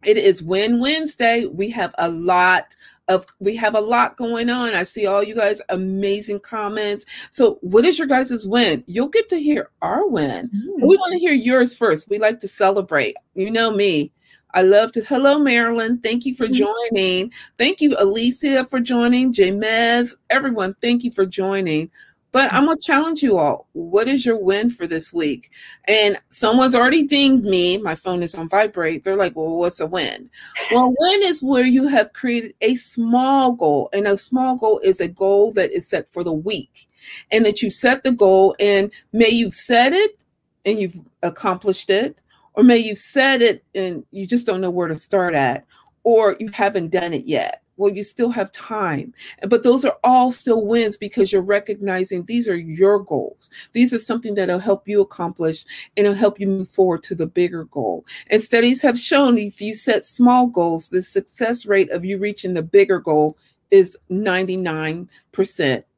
[0.07, 1.47] it is Win Wednesday.
[1.47, 2.77] We have a lot
[3.09, 4.75] of we have a lot going on.
[4.75, 7.05] I see all you guys amazing comments.
[7.31, 8.83] So what is your guys' win?
[8.87, 10.49] You'll get to hear our win.
[10.49, 10.87] Mm.
[10.87, 12.09] We want to hear yours first.
[12.09, 13.17] We like to celebrate.
[13.35, 14.13] You know me.
[14.55, 15.99] I love to hello Marilyn.
[15.99, 16.65] Thank you for mm-hmm.
[16.93, 17.33] joining.
[17.59, 19.33] Thank you, Alicia, for joining.
[19.33, 21.91] Jamez, everyone, thank you for joining.
[22.35, 23.69] But I'm gonna challenge you all.
[23.75, 25.53] What is your win for this week?
[25.85, 27.79] And someone's already dinged me.
[27.79, 29.05] My phone is on vibrate.
[29.05, 30.29] They're like, "Well, what's a win?"
[30.73, 34.99] Well, win is where you have created a small goal, and a small goal is
[34.99, 36.89] a goal that is set for the week,
[37.31, 40.19] and that you set the goal, and may you've set it
[40.65, 42.19] and you've accomplished it,
[42.55, 45.65] or may you've set it and you just don't know where to start at,
[46.03, 49.13] or you haven't done it yet well, you still have time.
[49.49, 53.51] But those are all still wins because you're recognizing these are your goals.
[53.73, 55.65] These are something that'll help you accomplish
[55.97, 58.05] and it'll help you move forward to the bigger goal.
[58.29, 62.55] And studies have shown if you set small goals, the success rate of you reaching
[62.55, 63.37] the bigger goal
[63.71, 65.09] is 99%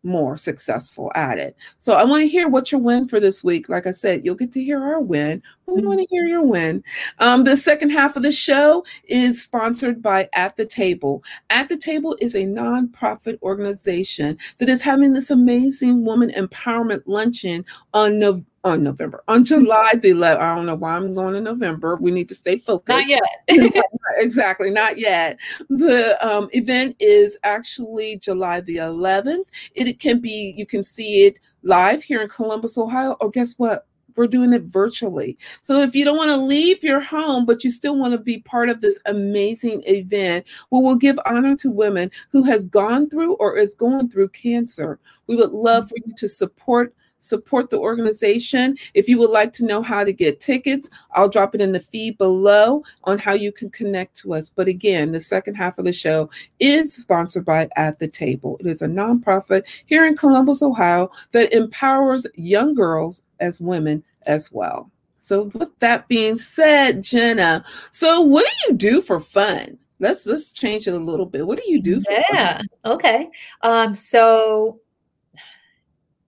[0.02, 1.56] more successful at it.
[1.78, 3.68] So I want to hear what your win for this week.
[3.68, 5.42] Like I said, you'll get to hear our win.
[5.66, 6.82] We want to hear your win.
[7.18, 11.24] Um, the second half of the show is sponsored by At the Table.
[11.50, 17.64] At the Table is a nonprofit organization that is having this amazing woman empowerment luncheon
[17.92, 20.38] on November on November, on July the 11th.
[20.38, 21.96] I don't know why I'm going in November.
[21.96, 22.88] We need to stay focused.
[22.96, 23.84] Not yet.
[24.18, 25.38] exactly, not yet.
[25.70, 29.44] The um, event is actually July the 11th.
[29.74, 33.16] It, it can be, you can see it live here in Columbus, Ohio.
[33.20, 33.86] Or guess what?
[34.16, 35.38] We're doing it virtually.
[35.60, 38.38] So if you don't want to leave your home, but you still want to be
[38.38, 43.36] part of this amazing event, well, we'll give honor to women who has gone through
[43.36, 44.98] or is going through cancer.
[45.26, 46.94] We would love for you to support
[47.26, 48.76] support the organization.
[48.94, 51.80] If you would like to know how to get tickets, I'll drop it in the
[51.80, 54.50] feed below on how you can connect to us.
[54.50, 58.56] But again, the second half of the show is sponsored by At the Table.
[58.60, 64.50] It is a nonprofit here in Columbus, Ohio that empowers young girls as women as
[64.52, 64.90] well.
[65.16, 69.78] So with that being said, Jenna, so what do you do for fun?
[69.98, 71.46] Let's let's change it a little bit.
[71.46, 72.02] What do you do?
[72.08, 72.58] yeah.
[72.58, 72.66] Fun?
[72.84, 73.28] Okay.
[73.62, 73.94] Um.
[73.94, 74.80] So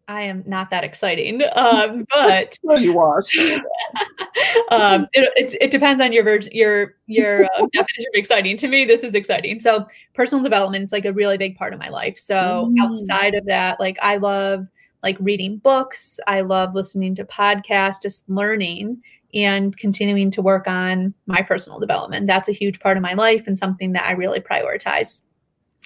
[0.09, 3.19] I am not that exciting, um, but well, you are.
[4.71, 8.57] um, it, it depends on your ver- your your uh, definition of exciting.
[8.57, 9.61] To me, this is exciting.
[9.61, 12.19] So, personal development is like a really big part of my life.
[12.19, 12.75] So, mm.
[12.81, 14.67] outside of that, like I love
[15.03, 16.19] like reading books.
[16.27, 19.03] I love listening to podcasts, just learning
[19.35, 22.27] and continuing to work on my personal development.
[22.27, 25.25] That's a huge part of my life and something that I really prioritize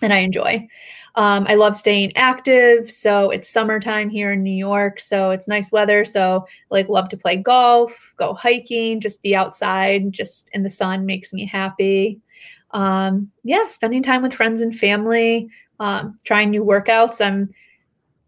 [0.01, 0.69] and I enjoy.
[1.15, 2.91] Um, I love staying active.
[2.91, 4.99] So it's summertime here in New York.
[4.99, 6.05] So it's nice weather.
[6.05, 11.05] So like love to play golf, go hiking, just be outside, just in the sun
[11.05, 12.21] makes me happy.
[12.71, 17.25] Um, yeah, spending time with friends and family, um, trying new workouts.
[17.25, 17.53] I'm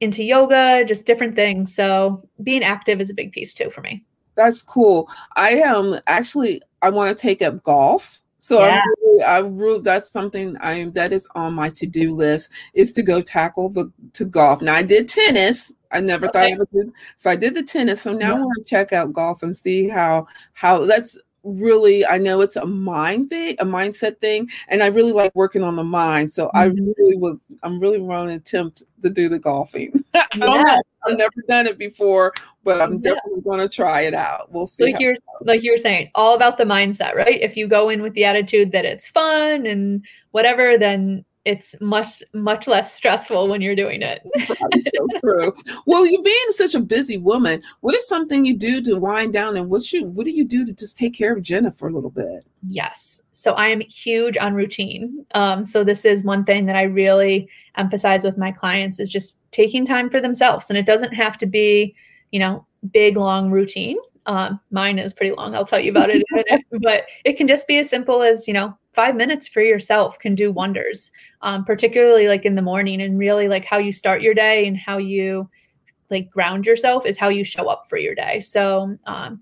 [0.00, 1.74] into yoga, just different things.
[1.74, 4.04] So being active is a big piece too for me.
[4.36, 5.08] That's cool.
[5.36, 8.20] I am um, actually I want to take up golf.
[8.38, 8.80] So yeah.
[8.82, 12.50] I'm really, I really, that's something I am that is on my to do list
[12.74, 14.62] is to go tackle the to golf.
[14.62, 15.72] Now I did tennis.
[15.90, 16.32] I never okay.
[16.32, 17.30] thought I would do so.
[17.30, 18.02] I did the tennis.
[18.02, 18.36] So now yeah.
[18.36, 22.56] I want to check out golf and see how how that's really I know it's
[22.56, 26.30] a mind thing, a mindset thing, and I really like working on the mind.
[26.32, 26.56] So mm-hmm.
[26.56, 30.04] I really would I'm really want to attempt to do the golfing.
[30.14, 30.82] I don't know.
[31.06, 32.32] I've never done it before,
[32.64, 33.12] but I'm yeah.
[33.12, 34.50] definitely going to try it out.
[34.50, 34.84] We'll see.
[34.84, 37.40] Like you're like you were saying, all about the mindset, right?
[37.40, 42.22] If you go in with the attitude that it's fun and whatever, then it's much
[42.32, 44.22] much less stressful when you're doing it.
[44.46, 45.52] so true.
[45.86, 49.56] Well, you being such a busy woman, what is something you do to wind down,
[49.56, 51.92] and what you what do you do to just take care of Jenna for a
[51.92, 52.46] little bit?
[52.68, 53.20] Yes.
[53.32, 55.26] So I am huge on routine.
[55.34, 59.38] Um, so this is one thing that I really emphasize with my clients is just
[59.50, 61.94] taking time for themselves, and it doesn't have to be,
[62.30, 63.98] you know, big long routine.
[64.26, 65.54] Um, mine is pretty long.
[65.54, 68.22] I'll tell you about it in a minute, but it can just be as simple
[68.22, 71.10] as you know five minutes for yourself can do wonders
[71.42, 74.76] um, particularly like in the morning and really like how you start your day and
[74.76, 75.48] how you
[76.10, 79.40] like ground yourself is how you show up for your day so um,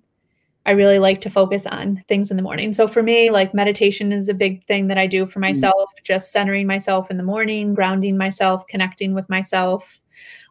[0.66, 4.12] i really like to focus on things in the morning so for me like meditation
[4.12, 5.52] is a big thing that i do for mm-hmm.
[5.52, 6.04] myself mm-hmm.
[6.04, 10.00] just centering myself in the morning grounding myself connecting with myself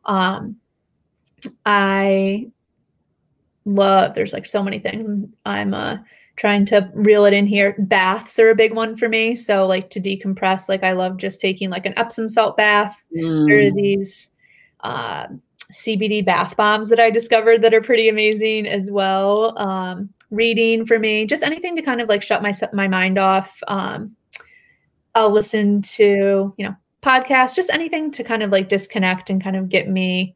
[0.06, 0.56] um,
[1.66, 2.48] i
[3.66, 6.04] love there's like so many things i'm a
[6.42, 7.76] trying to reel it in here.
[7.78, 9.36] Baths are a big one for me.
[9.36, 12.96] So like to decompress, like I love just taking like an Epsom salt bath.
[13.16, 13.48] Mm.
[13.48, 14.32] There are these
[14.80, 15.28] uh,
[15.72, 19.56] CBD bath bombs that I discovered that are pretty amazing as well.
[19.60, 23.56] Um, reading for me, just anything to kind of like shut my my mind off.
[23.68, 24.16] Um,
[25.14, 29.56] I'll listen to you know podcasts, just anything to kind of like disconnect and kind
[29.56, 30.36] of get me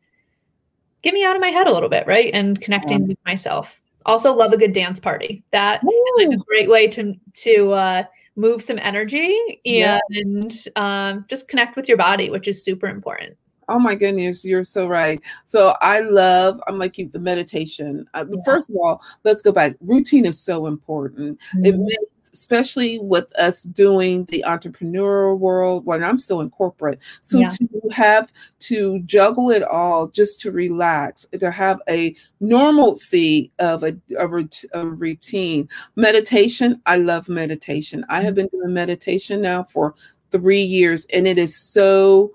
[1.02, 2.30] get me out of my head a little bit, right?
[2.32, 3.08] And connecting yeah.
[3.08, 3.82] with myself.
[4.06, 5.44] Also, love a good dance party.
[5.52, 5.90] That Ooh.
[6.20, 8.04] is like a great way to to uh,
[8.36, 10.72] move some energy and yeah.
[10.76, 13.36] um, just connect with your body, which is super important.
[13.68, 15.20] Oh my goodness, you're so right.
[15.46, 18.06] So I love, I'm like you, the meditation.
[18.14, 18.42] Uh, yeah.
[18.46, 19.76] First of all, let's go back.
[19.82, 21.40] Routine is so important.
[21.56, 21.66] Mm-hmm.
[21.66, 27.00] It makes especially with us doing the entrepreneurial world when I'm still in corporate.
[27.22, 27.48] So yeah.
[27.48, 33.98] to have to juggle it all just to relax, to have a normalcy of a,
[34.20, 34.28] a,
[34.74, 35.70] a routine.
[35.96, 38.06] Meditation, I love meditation.
[38.10, 38.36] I have mm-hmm.
[38.36, 39.96] been doing meditation now for
[40.32, 42.34] three years and it is so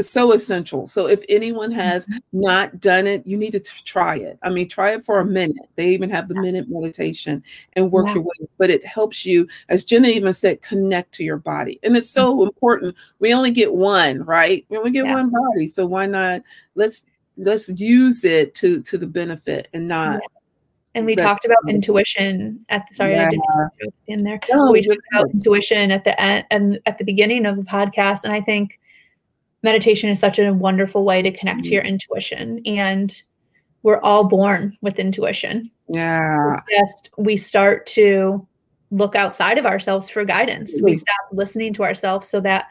[0.00, 0.86] so essential.
[0.86, 2.18] So if anyone has mm-hmm.
[2.32, 4.38] not done it, you need to t- try it.
[4.42, 5.68] I mean, try it for a minute.
[5.76, 7.42] They even have the minute meditation
[7.74, 8.14] and work yeah.
[8.14, 11.78] your way, but it helps you, as Jenna even said, connect to your body.
[11.82, 12.48] And it's so mm-hmm.
[12.48, 12.96] important.
[13.18, 14.64] We only get one, right?
[14.68, 15.14] We only get yeah.
[15.14, 15.68] one body.
[15.68, 16.42] So why not
[16.74, 17.04] let's
[17.36, 20.28] let's use it to to the benefit and not yeah.
[20.94, 23.28] And we talked about intuition at the sorry, yeah.
[23.28, 24.40] I did in there.
[24.50, 28.24] No, we talked about intuition at the end and at the beginning of the podcast.
[28.24, 28.80] And I think
[29.62, 31.68] meditation is such a wonderful way to connect mm-hmm.
[31.68, 33.22] to your intuition and
[33.82, 35.70] we're all born with intuition.
[35.88, 36.60] Yeah.
[36.70, 38.46] Just we start to
[38.90, 40.80] look outside of ourselves for guidance.
[40.82, 41.00] We Mhm.
[41.00, 42.66] stop listening to ourselves so that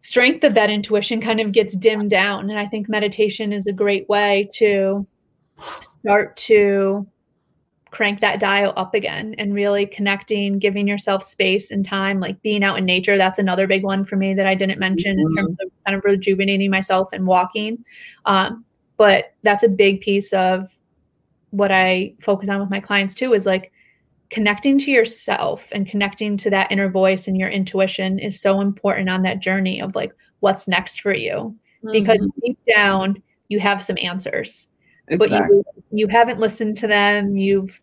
[0.00, 2.50] strength of that intuition kind of gets dimmed down.
[2.50, 5.06] And I think meditation is a great way to
[6.00, 7.06] start to
[7.90, 12.62] crank that dial up again and really connecting, giving yourself space and time, like being
[12.62, 13.16] out in nature.
[13.16, 16.04] That's another big one for me that I didn't mention in terms of kind of
[16.04, 17.84] rejuvenating myself and walking.
[18.26, 18.64] Um,
[18.96, 20.68] but that's a big piece of
[21.50, 23.72] what I focus on with my clients too is like
[24.30, 29.08] connecting to yourself and connecting to that inner voice and your intuition is so important
[29.08, 31.56] on that journey of like what's next for you
[31.92, 32.30] because Mhm.
[32.44, 34.68] deep down you have some answers
[35.18, 37.80] but you you haven't listened to them you've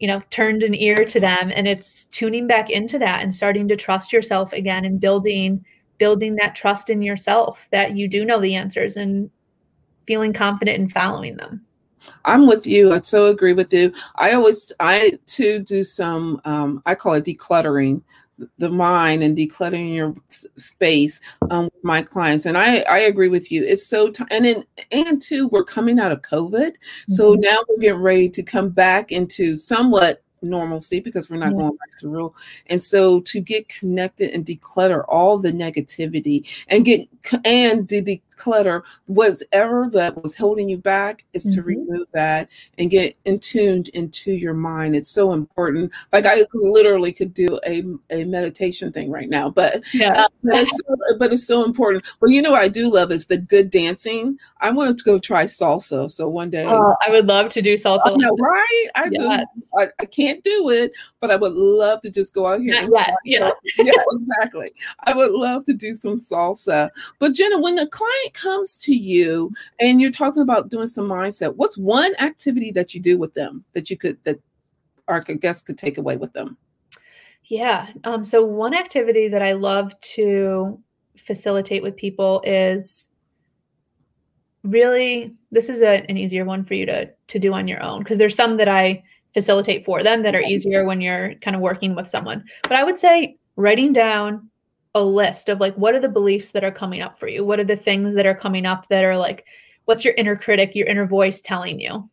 [0.00, 3.68] you know turned an ear to them and it's tuning back into that and starting
[3.68, 5.64] to trust yourself again and building
[5.98, 9.30] building that trust in yourself that you do know the answers and
[10.06, 11.64] feeling confident in following them
[12.26, 12.92] I'm with you.
[12.92, 13.92] I so agree with you.
[14.16, 18.02] I always, I too do some, um, I call it decluttering
[18.58, 20.14] the mind and decluttering your
[20.56, 21.20] space
[21.50, 22.46] um, with my clients.
[22.46, 23.62] And I, I agree with you.
[23.64, 26.74] It's so, t- and then, and two, we're coming out of COVID.
[27.08, 27.42] So Mhm.
[27.42, 31.58] now we're getting ready to come back into somewhat normalcy because we're not Yeah.
[31.58, 32.34] going back to real.
[32.66, 37.08] And so to get connected and declutter all the negativity and get,
[37.44, 38.02] and to
[38.36, 41.66] declutter whatever that was holding you back is to Mhm.
[41.66, 44.96] remove that and get in tuned into your mind.
[44.96, 45.92] It's so important.
[46.12, 50.60] Like I literally could do a, a meditation thing right now, but yeah uh, but,
[50.60, 52.04] it's so, but it's so important.
[52.20, 54.38] But you know what I do love is the good dancing.
[54.60, 56.10] I wanted to go try salsa.
[56.10, 58.86] So one day, oh, i would love to do salsa I know, right?
[58.94, 59.46] I, Yes.
[59.78, 62.74] I I can't do it, but I would love to just go out here.
[62.74, 63.50] Not and yet, yeah.
[63.78, 64.72] yeah, exactly.
[65.04, 66.90] I would love to do some salsa.
[67.18, 71.56] But Jenna, when the client comes to you and you're talking about doing some mindset,
[71.56, 74.38] what's one activity that you do with them that you could that
[75.08, 76.56] our guests could take away with them?
[77.44, 77.88] Yeah.
[78.04, 80.80] Um, so one activity that I love to
[81.26, 83.10] facilitate with people is
[84.62, 87.98] really this is a, an easier one for you to to do on your own
[87.98, 89.02] because there's some that I
[89.34, 92.44] facilitate for them that are easier when you're kind of working with someone.
[92.62, 94.48] But I would say writing down
[94.94, 97.44] a list of like what are the beliefs that are coming up for you?
[97.44, 99.44] What are the things that are coming up that are like
[99.86, 102.08] what's your inner critic, your inner voice telling you?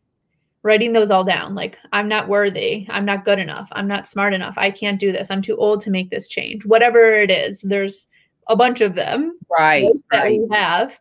[0.64, 2.86] writing those all down like i'm not worthy.
[2.88, 3.68] I'm not good enough.
[3.72, 4.54] I'm not smart enough.
[4.56, 5.30] I can't do this.
[5.30, 6.64] I'm too old to make this change.
[6.64, 8.06] Whatever it is there's
[8.46, 9.90] a bunch of them Right.
[10.10, 11.00] that we have.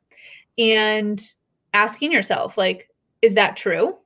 [0.57, 1.21] And
[1.73, 2.89] asking yourself like
[3.21, 3.97] is that true?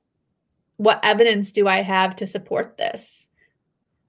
[0.76, 3.28] What evidence do i have to support this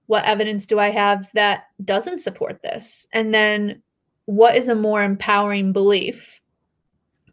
[0.08, 3.06] what evidence do i have that doesn't support this?
[3.14, 3.82] And then
[4.26, 6.42] what is a more empowering belief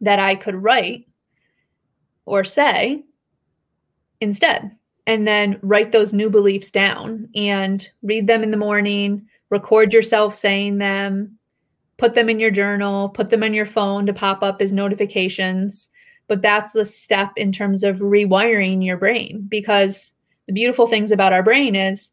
[0.00, 1.08] that i could write
[2.26, 3.02] or say
[4.20, 4.76] instead?
[5.06, 10.34] And then write those new beliefs down and read them in the morning record yourself
[10.34, 11.38] saying them
[11.98, 15.90] put them in your journal put them on your phone to pop up as notifications.
[16.26, 20.14] But that's the step in terms of rewiring your brain because
[20.46, 22.10] the beautiful things about our brain is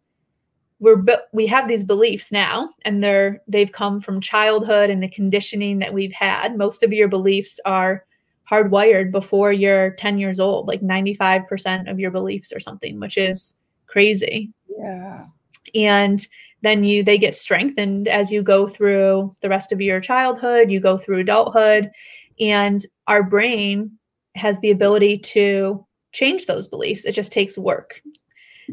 [0.81, 5.79] we're we have these beliefs now and they're they've come from childhood and the conditioning
[5.79, 8.03] that we've had most of your beliefs are
[8.49, 13.55] hardwired before you're 10 years old like 95% of your beliefs or something which is
[13.87, 15.27] crazy Yeah.
[15.73, 16.27] and
[16.63, 20.79] then you they get strengthened as you go through the rest of your childhood you
[20.79, 21.91] go through adulthood
[22.39, 23.91] and our brain
[24.35, 28.01] has the ability to change those beliefs it just takes work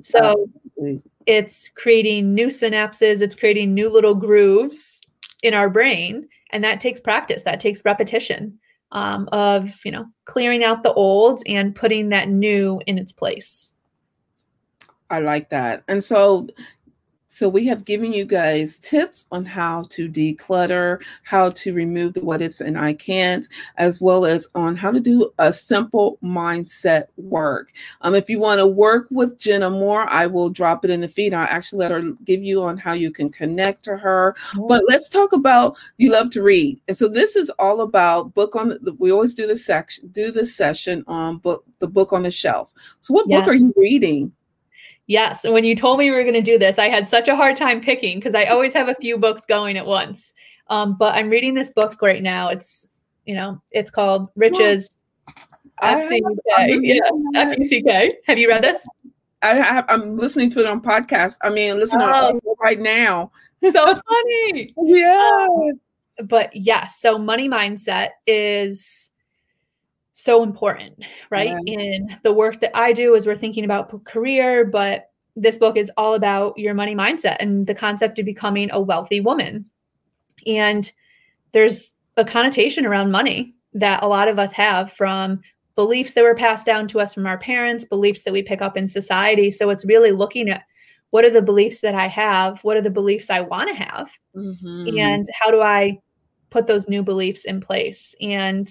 [0.03, 0.49] so.
[1.29, 5.01] It's creating new synapses it's creating new little grooves
[5.43, 8.59] in our brain and that takes practice that takes repetition
[8.91, 13.75] um, of you know clearing out the old and putting that new in its place
[15.11, 15.85] I like that.
[15.89, 16.49] And so
[17.29, 22.21] so we have given you guys tips on how to declutter, how to remove the
[22.21, 27.09] what ifs and I can't, as well as on how to do a simple mindset
[27.17, 27.73] work.
[28.01, 31.09] Um, if you want to work with Jenna more, I will drop it in the
[31.09, 31.35] feed.
[31.35, 34.35] I'll actually let her give you on how you can connect to her.
[34.67, 38.57] But let's talk about you love to read, and so this is all about book
[38.57, 38.71] on.
[38.81, 42.31] The, we always do the section, do the session on book, the book on the
[42.31, 42.73] shelf.
[43.01, 44.33] So, what book are you reading?
[45.09, 45.45] Yes.
[45.45, 47.35] And when you told me we were going to do this, I had such a
[47.35, 50.33] hard time picking because I always have a few books going at once.
[50.69, 52.51] Um, but I'm reading this book right now.
[52.51, 52.87] It's,
[53.25, 54.97] you know, it's called Riches
[55.81, 56.79] I F have- C I'm K.
[56.83, 57.59] Yeah, reading F it.
[57.59, 58.13] U C K.
[58.27, 58.87] Have you read this?
[59.41, 61.37] I have, I'm listening to it on podcast.
[61.43, 62.37] I mean, listening to Oh.
[62.37, 63.31] it right now.
[63.73, 63.73] So
[64.09, 64.75] funny.
[64.83, 65.47] Yeah.
[66.25, 69.08] but yes, so money mindset is
[70.19, 70.99] so important,
[71.31, 71.55] right?
[71.65, 71.79] Yeah.
[71.79, 75.93] In the work that I do as we're thinking about career, but this book is
[75.97, 79.65] all about your money mindset and the concept of becoming a wealthy woman.
[80.45, 80.91] And
[81.53, 85.41] there's a connotation around money that a lot of us have from
[85.77, 88.77] beliefs that were passed down to us from our parents, beliefs that we pick up
[88.77, 89.53] in society.
[89.53, 90.65] So it's really looking at
[91.11, 92.59] what are the beliefs that I have?
[92.65, 94.11] What are the beliefs I want to have?
[94.35, 95.01] Mhm.
[95.01, 96.01] and how do I
[96.51, 98.17] put those new beliefs in place?
[98.21, 98.69] And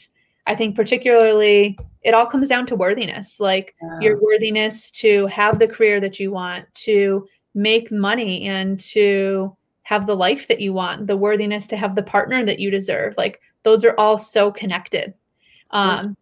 [0.48, 4.00] I think particularly it all comes down to worthiness, like Yeah.
[4.00, 10.08] your worthiness to have the career that you want, to make money and to have
[10.08, 13.14] the life that you want, the worthiness to have the partner that you deserve.
[13.18, 15.14] Like those are all so connected.
[15.72, 16.16] Um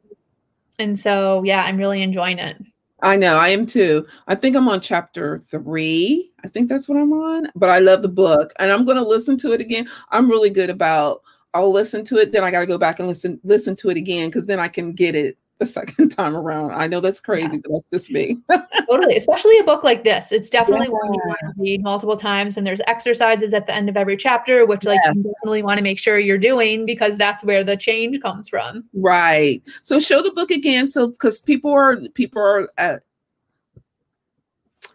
[0.80, 2.57] and so yeah, I'm really enjoying it.
[3.01, 4.07] I know, I am too.
[4.28, 6.32] I think I'm on chapter three.
[6.43, 7.47] I think that's what I'm on.
[7.55, 9.88] But I love the book, and I'm going to listen to it again.
[10.09, 11.21] I'm really good about.
[11.56, 13.97] I'll listen to it, then I got to go back and listen listen to it
[13.97, 16.72] again because then I can get it the second time around.
[16.72, 18.38] I know that's crazy, but that's just me.
[18.89, 22.56] totally especially a book like this it's definitely one you want to read multiple times
[22.56, 25.84] and there's exercises at the end of every chapter which like you definitely want to
[25.84, 29.62] make sure you're doing because that's where the change comes from right.
[29.82, 33.03] So show the book again, so because people are people are at.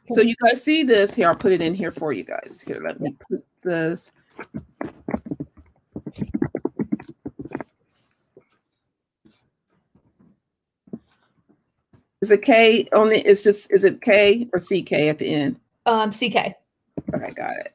[0.09, 1.29] So you guys see this here.
[1.29, 2.63] I'll put it in here for you guys.
[2.67, 4.11] Here, let me put this.
[12.21, 13.17] Is it K on the?
[13.19, 15.57] It's just is it K or CK at the end?
[15.87, 16.23] um ck
[17.15, 17.75] Okay, got it.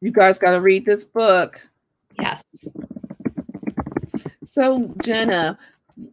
[0.00, 1.60] You guys got to read this book.
[2.20, 2.42] yes
[4.44, 5.58] So, Jenna,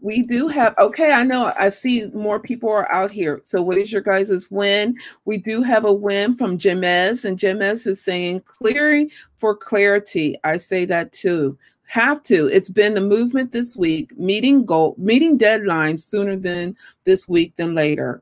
[0.01, 3.39] we do have, okay, I know I see more people are out here.
[3.43, 4.97] So, what is your guys's win?
[5.25, 10.37] We do have a win from Jemez, and Jemez is saying clearing for clarity.
[10.43, 11.57] I say that too.
[11.87, 12.47] Have to.
[12.47, 16.75] It's been the movement this week, meeting goal, meeting deadlines sooner than
[17.05, 18.21] this week than later.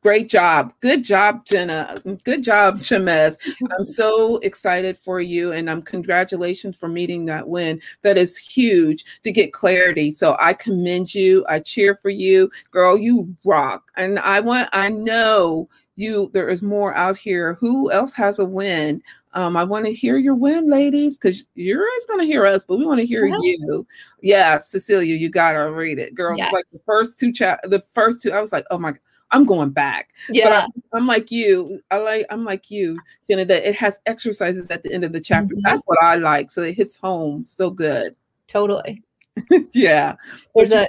[0.00, 0.72] Great job.
[0.80, 1.98] Good job, Jenna.
[2.22, 3.36] Good job, Jemez.
[3.76, 7.80] I'm so excited for you and I'm congratulations for meeting that win.
[8.02, 10.12] That is huge to get clarity.
[10.12, 11.44] So I commend you.
[11.48, 12.48] I cheer for you.
[12.70, 13.90] Girl, you rock.
[13.96, 17.54] And I want I know you there is more out here.
[17.54, 19.02] Who else has a win?
[19.34, 22.64] Um, I want to hear your win, ladies, because you're always going to hear us,
[22.64, 23.36] but we want to hear Yeah.
[23.40, 23.86] you.
[24.22, 26.36] Yeah, Cecilia, you gotta read it, girl.
[26.36, 26.52] Yes.
[26.52, 28.94] Like the first two chat, the first two, I was like, oh my,
[29.30, 30.08] I'm going back.
[30.30, 31.80] yeah I'm like you.
[31.90, 32.98] I like I'm like you,
[33.28, 35.54] Jenna, that it has exercises at the end of the chapter.
[35.54, 35.60] Mhm.
[35.62, 36.50] That's what I like.
[36.50, 38.16] So it hits home so good.
[38.48, 39.02] totally
[39.72, 40.16] yeah.
[40.54, 40.88] there's a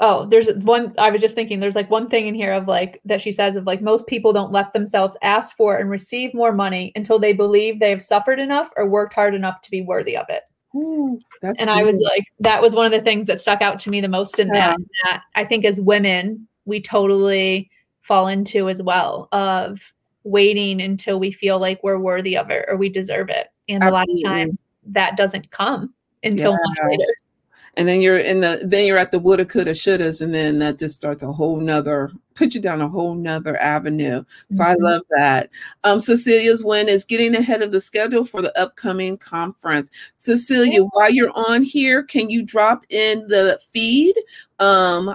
[0.00, 3.00] oh there's one i was just thinking there's like one thing in here of like
[3.04, 6.52] that she says of like most people don't let themselves ask for and receive more
[6.52, 10.16] money until they believe they have suffered enough or worked hard enough to be worthy
[10.16, 10.44] of it
[10.76, 13.80] Ooh, that's and I was like, that was one of the things that stuck out
[13.80, 14.72] to me the most in Yeah.
[14.72, 15.22] that, that.
[15.34, 17.70] I think as women, we totally
[18.02, 19.80] fall into as well of
[20.24, 23.48] waiting until we feel like we're worthy of it or we deserve it.
[23.68, 27.14] And a lot of times that doesn't come until much later.
[27.76, 30.78] And then you're in the then you're at the woulda, coulda, shouldas, and then that
[30.78, 34.22] just starts a whole nother put you down a whole nother avenue.
[34.52, 34.80] So I Mhm.
[34.82, 35.48] love that.
[35.84, 39.90] Um, Cecilia's win is getting ahead of the schedule for the upcoming conference.
[40.18, 44.14] Cecilia, while you're on here, can you drop in the feed
[44.58, 45.14] um,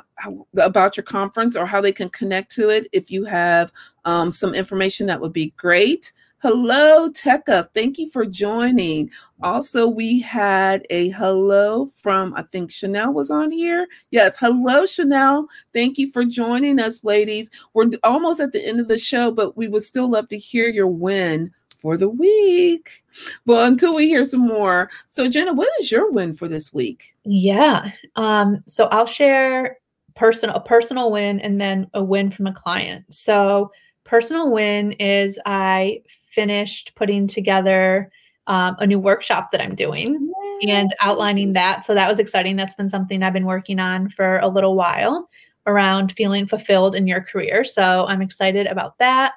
[0.58, 2.88] about your conference or how they can connect to it?
[2.92, 3.72] If you have
[4.04, 6.12] um, some information, that would be great.
[6.42, 7.68] Hello, Tekka.
[7.76, 9.12] Thank you for joining.
[9.44, 13.86] Also, we had a hello from, I think Chanel was on here.
[14.10, 15.48] Yes, hello, Chanel.
[15.72, 17.52] Thank you for joining us, ladies.
[17.76, 20.68] We're almost at the end of the show, but we would still love to hear
[20.68, 23.04] your win for the week.
[23.46, 24.90] Well, until we hear some more.
[25.06, 27.14] So, Jenna, what is your win for this week?
[27.24, 27.92] Yeah.
[28.16, 29.78] Um, so I'll share
[30.16, 33.06] personal a personal win and then a win from a client.
[33.14, 33.72] So
[34.06, 36.02] personal win is I
[36.34, 38.12] finished putting together
[38.48, 40.32] um, a new workshop that I'm doing
[40.68, 41.86] and outlining that.
[41.86, 42.56] So that was exciting.
[42.56, 45.30] That's been something I've been working on for a little while
[45.68, 47.64] around feeling fulfilled in your career.
[47.64, 49.34] So I'm excited about that.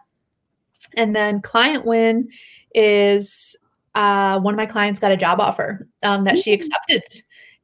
[0.96, 2.28] And then client win
[2.74, 3.56] is
[3.94, 7.02] uh, one of my clients got a job offer um, that she accepted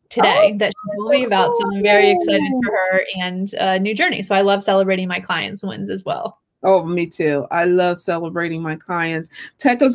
[0.08, 1.56] today that she told me about.
[1.56, 4.22] So I'm very excited for her and a new journey.
[4.22, 6.39] So I love celebrating my clients' wins as well.
[6.62, 7.46] Oh, me too.
[7.50, 9.30] I love celebrating my clients.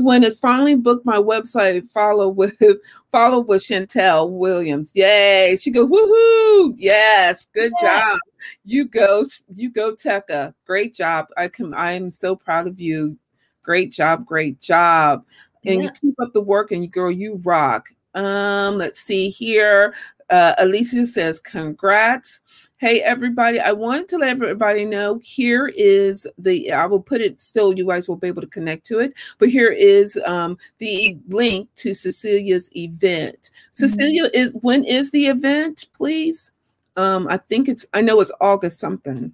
[0.01, 1.87] Win is finally booked my website.
[1.89, 2.59] Follow with
[3.11, 4.91] follow with Chantel Williams.
[4.95, 5.57] Yay!
[5.59, 6.73] She goes woohoo!
[6.77, 7.99] Yes, good Yeah.
[8.11, 8.19] job.
[8.63, 10.53] You go, you go, Tekka.
[10.65, 11.27] Great job.
[11.37, 11.73] I can.
[11.73, 13.17] I am so proud of you.
[13.61, 14.25] Great job.
[14.25, 15.23] Great job.
[15.67, 17.89] And you keep up the work, and you girl, you rock.
[18.13, 19.95] Um, let's see here.
[20.29, 22.41] Uh, Alicia says, congrats.
[22.85, 27.41] Hey, everybody, I wanted to let everybody know here is the, I will put it
[27.41, 31.17] still, you guys will be able to connect to it, but here is um, the
[31.29, 33.49] link to Cecilia's event.
[33.49, 33.71] Mm-hmm.
[33.71, 36.51] Cecilia, is when is the event, please?
[36.95, 39.33] Um, I think it's, I know it's August something.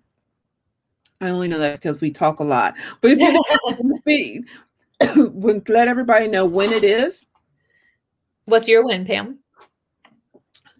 [1.19, 2.75] I only know that because we talk a lot.
[3.01, 4.45] But if you
[5.67, 7.27] let everybody know when it is.
[8.45, 9.40] What's your win, Pam?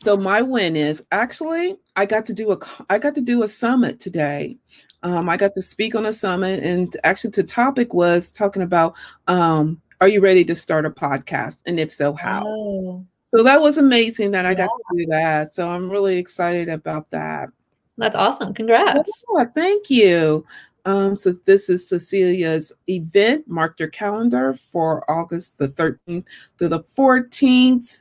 [0.02, 2.58] So my win is actually I got to do a
[2.89, 4.58] I got to do a summit today.
[5.04, 8.95] Um, I got to speak on a summit, and actually, the topic was talking about
[9.28, 12.43] um, Are you ready to start a podcast, and if so, how?
[12.45, 13.06] Oh.
[13.34, 14.56] So that was amazing that I yeah.
[14.56, 15.54] got to do that.
[15.54, 17.49] So I'm really excited about that.
[17.97, 18.54] That's awesome.
[18.54, 19.24] Congrats.
[19.38, 20.45] Yeah, thank you.
[20.86, 23.47] Um, so this is Cecilia's event.
[23.47, 26.26] Mark your calendar for August the 13th
[26.58, 27.97] to the 14th.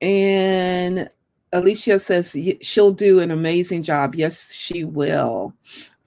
[0.00, 1.08] And
[1.52, 4.14] Alicia says she'll do an amazing job.
[4.14, 5.54] Yes, she will.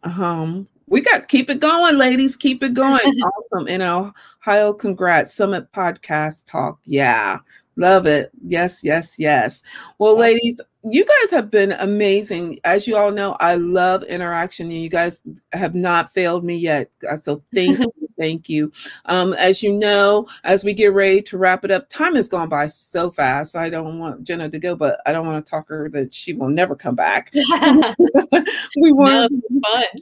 [0.04, 2.36] Um, we got keep it going, ladies.
[2.36, 3.00] Keep it going.
[3.54, 3.68] awesome.
[3.68, 5.34] In Ohio, congrats.
[5.34, 6.80] Summit podcast talk.
[6.86, 7.40] Yeah.
[7.76, 8.32] Love it.
[8.46, 9.64] Yes, yes, yes.
[9.98, 12.60] Well, ladies, you guys have been amazing.
[12.64, 15.22] As you all know, I love interaction, and you guys
[15.54, 16.92] have not failed me yet.
[17.10, 18.72] Uh, so thank you, thank you.
[19.06, 22.48] Um, as you know, as we get ready to wrap it up, time has gone
[22.48, 23.56] by so fast.
[23.56, 26.34] I don't want Jenna to go, but I don't want to talk her that she
[26.34, 27.32] will never come back.
[28.78, 29.34] we want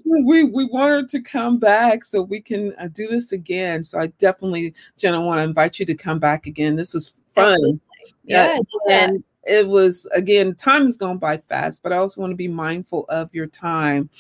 [0.05, 3.83] no, we we want her to come back so we can uh, do this again.
[3.83, 6.75] So I definitely, Jenna, want to invite you to come back again.
[6.75, 7.53] This was fun.
[7.53, 7.81] Absolutely.
[8.23, 8.57] Yeah,
[8.89, 12.47] and it was again, time has gone by fast, but I also want to be
[12.47, 14.11] mindful of your time.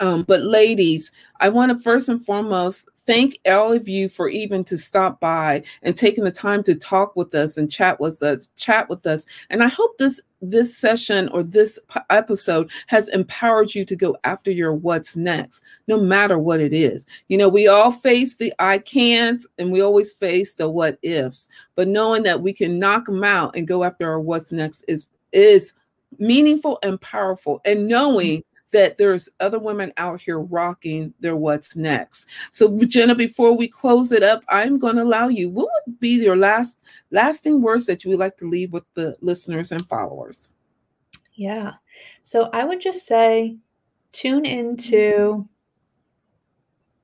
[0.00, 4.64] Um, but ladies, I want to first and foremost thank all of you for even
[4.64, 8.50] to stop by and taking the time to talk with us and chat with us
[8.56, 9.26] chat with us.
[9.48, 11.78] And i hope this this session or this
[12.10, 17.06] episode has empowered you to go after your what's next no matter what it is.
[17.28, 21.48] You know we all face the i can't and we always face the what ifs
[21.76, 25.06] but knowing that we can knock them out and go after our what's next is
[25.32, 25.74] is
[26.18, 27.60] meaningful and powerful.
[27.64, 28.42] And knowing
[28.76, 32.28] that there's other women out here rocking their what's next.
[32.52, 35.48] So Jenna, before we close it up, I'm going to allow you.
[35.48, 36.78] What would be your last
[37.10, 40.50] lasting words that you would like to leave with the listeners and followers?
[41.32, 41.72] Yeah.
[42.22, 43.56] So I would just say
[44.12, 45.48] tune into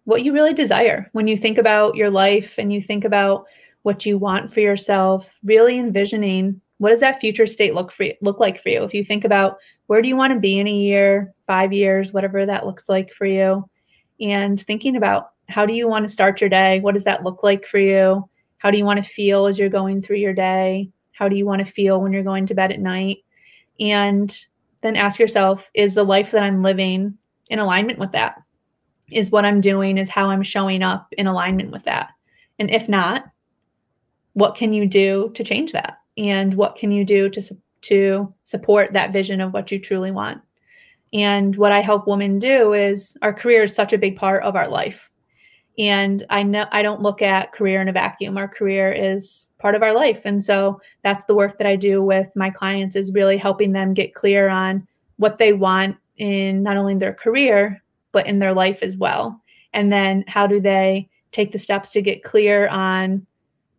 [0.05, 3.47] what you really desire when you think about your life and you think about
[3.81, 8.15] what you want for yourself, really envisioning what does that future state look for you,
[8.23, 8.83] look like for you?
[8.83, 12.13] If you think about where do you want to be in a year, five years,
[12.13, 13.71] whatever that looks like for you,
[14.21, 16.81] and thinking about how do you want to start your day?
[16.81, 18.29] What does that look like for you?
[18.59, 20.91] How do you want to feel as you're going through your day?
[21.13, 23.19] How do you want to feel when you're going to bed at night?
[23.79, 24.37] And
[24.81, 27.17] then ask yourself, is the life that I'm living
[27.49, 28.43] in alignment with that?
[29.09, 32.11] Is what I'm doing, is how I'm showing up in alignment with that?
[32.59, 33.27] And if not,
[34.33, 35.99] what can you do to change that?
[36.17, 37.43] And what can you do to
[37.83, 40.41] to support that vision of what you truly want?
[41.13, 44.57] And what i help women do is our career is such a big part of
[44.57, 45.11] our life.
[45.79, 48.39] And i know i don't look at career in a vacuum.
[48.39, 50.21] Our career is part of our life.
[50.25, 53.95] And so that's the work that i do with my clients is really helping them
[53.95, 54.87] get clear on
[55.17, 57.83] what they want in not only their career
[58.13, 59.41] but in their life as well.
[59.73, 63.27] And then how do they take the steps to get clear on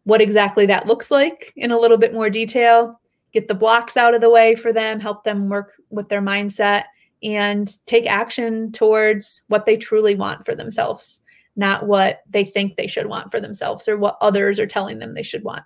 [0.06, 3.00] what exactly that looks like in a little bit more detail,
[3.32, 6.86] get the blocks out of the way for them, help them work with their mindset,
[7.24, 11.22] and take action towards what they truly want for themselves,
[11.56, 15.14] not what they think they should want for themselves or what others are telling them
[15.14, 15.64] they should want.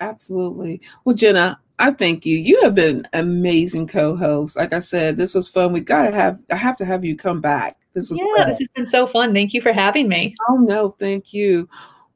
[0.00, 0.80] Absolutely.
[1.04, 2.36] Well, Jenna, I thank you.
[2.36, 4.56] You have been amazing co-host.
[4.56, 5.72] Like I said, this was fun.
[5.72, 7.78] We gotta have I have to have you come back.
[7.94, 8.48] This was yeah, fun.
[8.48, 9.32] this has been so fun.
[9.32, 10.34] Thank you for having me.
[10.48, 11.68] Oh no, thank you.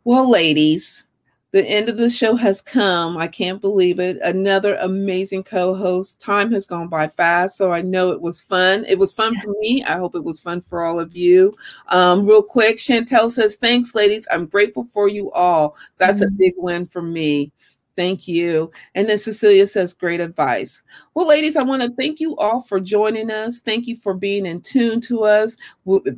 [0.04, 1.04] Well, ladies,
[1.52, 3.16] the end of the show has come.
[3.16, 4.18] I can't believe it.
[4.22, 6.20] Another amazing co host.
[6.20, 8.84] Time has gone by fast, so I know it was fun.
[8.86, 9.84] It was fun for me.
[9.84, 11.54] I hope it was fun for all of you.
[11.88, 14.26] Um, real quick, Chantel says, Thanks, ladies.
[14.30, 15.76] I'm grateful for you all.
[15.98, 16.34] That's mm-hmm.
[16.34, 17.52] a big win for me.
[17.96, 18.70] Thank you.
[18.94, 20.82] And then Cecilia says, great advice.
[21.14, 23.60] Well, ladies, I want to thank you all for joining us.
[23.60, 25.56] Thank you for being in tune to us,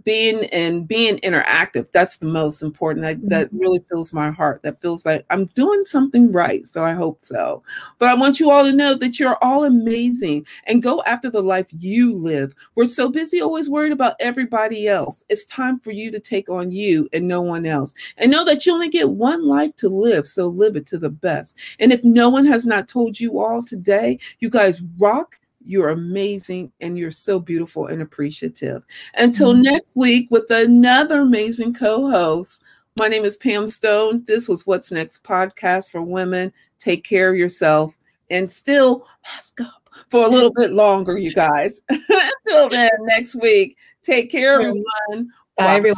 [0.03, 1.87] being and being interactive.
[1.93, 3.05] That's the most important.
[3.05, 3.59] That, that mm-hmm.
[3.59, 4.63] really fills my heart.
[4.63, 6.67] That feels like I'm doing something right.
[6.67, 7.63] So I hope so.
[7.99, 11.43] But I want you all to know that you're all amazing and go after the
[11.43, 12.55] life you live.
[12.75, 15.25] We're so busy always worried about everybody else.
[15.29, 17.95] It's time for you to take on you and no one else.
[18.17, 20.27] And know that you only get one life to live.
[20.27, 21.57] So live it to the best.
[21.79, 25.39] And if no one has not told you all today, you guys rock.
[25.65, 28.87] You're amazing and you're so beautiful and appreciative.
[29.15, 29.63] Until mm-hmm.
[29.63, 32.63] next week with another amazing co host.
[32.99, 34.25] My name is Pam Stone.
[34.27, 36.53] This was What's Next podcast for women.
[36.81, 37.95] Take care of yourself
[38.31, 41.81] and still mask up for a little bit longer, you guys.
[41.89, 45.33] Until then, next week, take care, everyone.
[45.57, 45.93] Bye, Bye.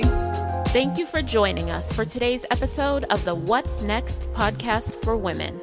[0.00, 0.31] everyone.
[0.72, 5.60] Thank you for joining us for today's episode of the What's Next podcast for women.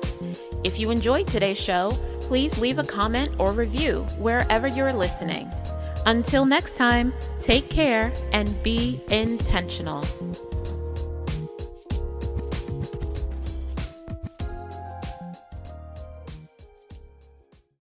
[0.64, 1.90] If you enjoyed today's show,
[2.22, 5.50] please leave a comment or review wherever you're listening.
[6.06, 10.06] Until next time, take care and be intentional.